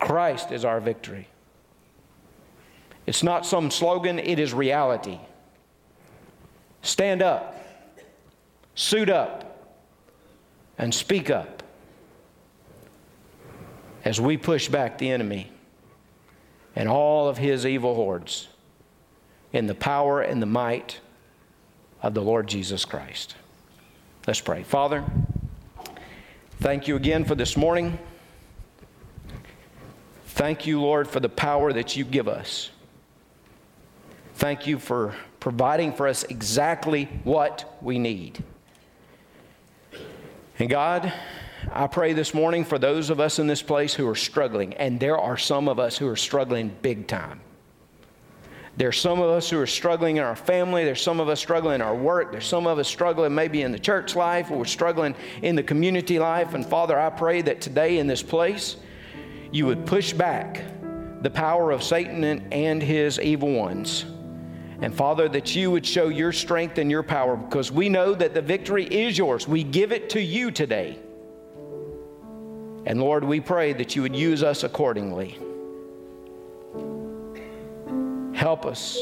Christ 0.00 0.50
is 0.50 0.64
our 0.64 0.80
victory. 0.80 1.28
It's 3.06 3.22
not 3.22 3.44
some 3.46 3.70
slogan, 3.70 4.18
it 4.18 4.38
is 4.38 4.54
reality. 4.54 5.18
Stand 6.82 7.22
up, 7.22 7.56
suit 8.74 9.08
up, 9.08 9.76
and 10.78 10.94
speak 10.94 11.30
up 11.30 11.62
as 14.04 14.20
we 14.20 14.36
push 14.36 14.68
back 14.68 14.98
the 14.98 15.10
enemy 15.10 15.50
and 16.74 16.88
all 16.88 17.28
of 17.28 17.38
his 17.38 17.66
evil 17.66 17.94
hordes 17.94 18.48
in 19.52 19.66
the 19.66 19.74
power 19.74 20.20
and 20.22 20.40
the 20.40 20.46
might 20.46 21.00
of 22.02 22.14
the 22.14 22.22
Lord 22.22 22.46
Jesus 22.48 22.84
Christ. 22.84 23.36
Let's 24.26 24.40
pray. 24.40 24.62
Father, 24.62 25.04
thank 26.60 26.88
you 26.88 26.96
again 26.96 27.24
for 27.24 27.34
this 27.34 27.56
morning. 27.56 27.98
Thank 30.26 30.66
you, 30.66 30.80
Lord, 30.80 31.06
for 31.08 31.20
the 31.20 31.28
power 31.28 31.72
that 31.72 31.96
you 31.96 32.04
give 32.04 32.26
us. 32.26 32.70
Thank 34.42 34.66
you 34.66 34.80
for 34.80 35.14
providing 35.38 35.92
for 35.92 36.08
us 36.08 36.24
exactly 36.24 37.04
what 37.22 37.76
we 37.80 38.00
need. 38.00 38.42
And 40.58 40.68
God, 40.68 41.12
I 41.70 41.86
pray 41.86 42.12
this 42.12 42.34
morning 42.34 42.64
for 42.64 42.76
those 42.76 43.08
of 43.08 43.20
us 43.20 43.38
in 43.38 43.46
this 43.46 43.62
place 43.62 43.94
who 43.94 44.08
are 44.08 44.16
struggling, 44.16 44.74
and 44.74 44.98
there 44.98 45.16
are 45.16 45.36
some 45.36 45.68
of 45.68 45.78
us 45.78 45.96
who 45.96 46.08
are 46.08 46.16
struggling 46.16 46.76
big 46.82 47.06
time. 47.06 47.40
There's 48.76 48.98
some 48.98 49.20
of 49.20 49.30
us 49.30 49.48
who 49.48 49.60
are 49.60 49.66
struggling 49.66 50.16
in 50.16 50.24
our 50.24 50.34
family. 50.34 50.84
There's 50.84 51.00
some 51.00 51.20
of 51.20 51.28
us 51.28 51.38
struggling 51.38 51.76
in 51.76 51.80
our 51.80 51.94
work. 51.94 52.32
There's 52.32 52.44
some 52.44 52.66
of 52.66 52.80
us 52.80 52.88
struggling 52.88 53.32
maybe 53.32 53.62
in 53.62 53.70
the 53.70 53.78
church 53.78 54.16
life 54.16 54.50
or 54.50 54.58
we're 54.58 54.64
struggling 54.64 55.14
in 55.42 55.54
the 55.54 55.62
community 55.62 56.18
life. 56.18 56.54
And 56.54 56.66
Father, 56.66 56.98
I 56.98 57.10
pray 57.10 57.42
that 57.42 57.60
today 57.60 57.98
in 57.98 58.08
this 58.08 58.24
place, 58.24 58.74
you 59.52 59.66
would 59.66 59.86
push 59.86 60.12
back 60.12 60.64
the 61.20 61.30
power 61.30 61.70
of 61.70 61.84
Satan 61.84 62.24
and 62.24 62.82
his 62.82 63.20
evil 63.20 63.52
ones. 63.52 64.04
And 64.82 64.92
Father, 64.92 65.28
that 65.28 65.54
you 65.54 65.70
would 65.70 65.86
show 65.86 66.08
your 66.08 66.32
strength 66.32 66.78
and 66.78 66.90
your 66.90 67.04
power 67.04 67.36
because 67.36 67.70
we 67.70 67.88
know 67.88 68.14
that 68.14 68.34
the 68.34 68.42
victory 68.42 68.84
is 68.84 69.16
yours. 69.16 69.46
We 69.46 69.62
give 69.62 69.92
it 69.92 70.10
to 70.10 70.20
you 70.20 70.50
today. 70.50 70.98
And 72.84 73.00
Lord, 73.00 73.22
we 73.22 73.40
pray 73.40 73.72
that 73.74 73.94
you 73.94 74.02
would 74.02 74.16
use 74.16 74.42
us 74.42 74.64
accordingly. 74.64 75.38
Help 78.34 78.66
us 78.66 78.98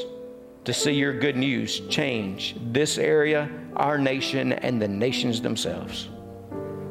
to 0.66 0.74
see 0.74 0.92
your 0.92 1.18
good 1.18 1.36
news 1.36 1.80
change 1.88 2.56
this 2.72 2.98
area, 2.98 3.50
our 3.76 3.96
nation, 3.96 4.52
and 4.52 4.82
the 4.82 4.88
nations 4.88 5.40
themselves. 5.40 6.10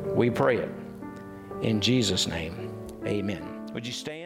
We 0.07 0.31
pray 0.31 0.57
it 0.57 0.71
In 1.61 1.79
Jesus' 1.79 2.25
name, 2.27 2.73
amen. 3.05 3.69
Would 3.73 3.85
you 3.85 3.93
stand? 3.93 4.18